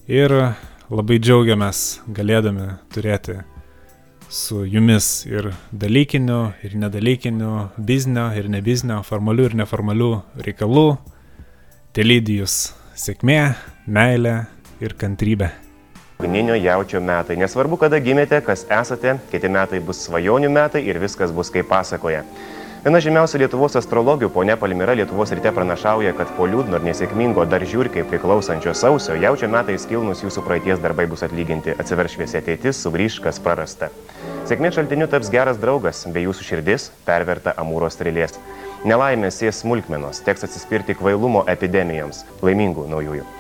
[0.09, 0.35] ir
[0.89, 3.41] labai džiaugiamės galėdami turėti
[4.29, 10.11] su jumis ir dalykinių, ir nedalykinių, biznio ir nebiznio, formalių ir neformalių
[10.45, 10.89] reikalų.
[11.97, 12.59] Telydijus
[12.99, 13.41] sėkmė,
[13.89, 14.37] meilė
[14.85, 15.68] ir kantrybė.
[16.19, 17.37] Ugninio jaučio metai.
[17.39, 22.25] Nesvarbu, kada gimėte, kas esate, kiti metai bus svajonių metai ir viskas bus kaip pasakoje.
[22.83, 27.63] Viena žymiausių Lietuvos astrologių, ponia Palmira Lietuvos ryte pranašauja, kad po liūdno ir nesėkmingo dar
[27.63, 33.23] žiūrkai priklausančio sausio jaučio metais kilnus jūsų praeities darbai bus atlyginti, atsiver šviesi ateitis, sugrįž
[33.23, 33.93] kas prarasta.
[34.51, 38.41] Sėkmės šaltiniu taps geras draugas, bei jūsų širdis perverta amūro strėlės.
[38.83, 42.25] Nelaimės sės smulkmenos, teks atsispirti kvailumo epidemijoms.
[42.43, 43.38] Laimingų naujųjų.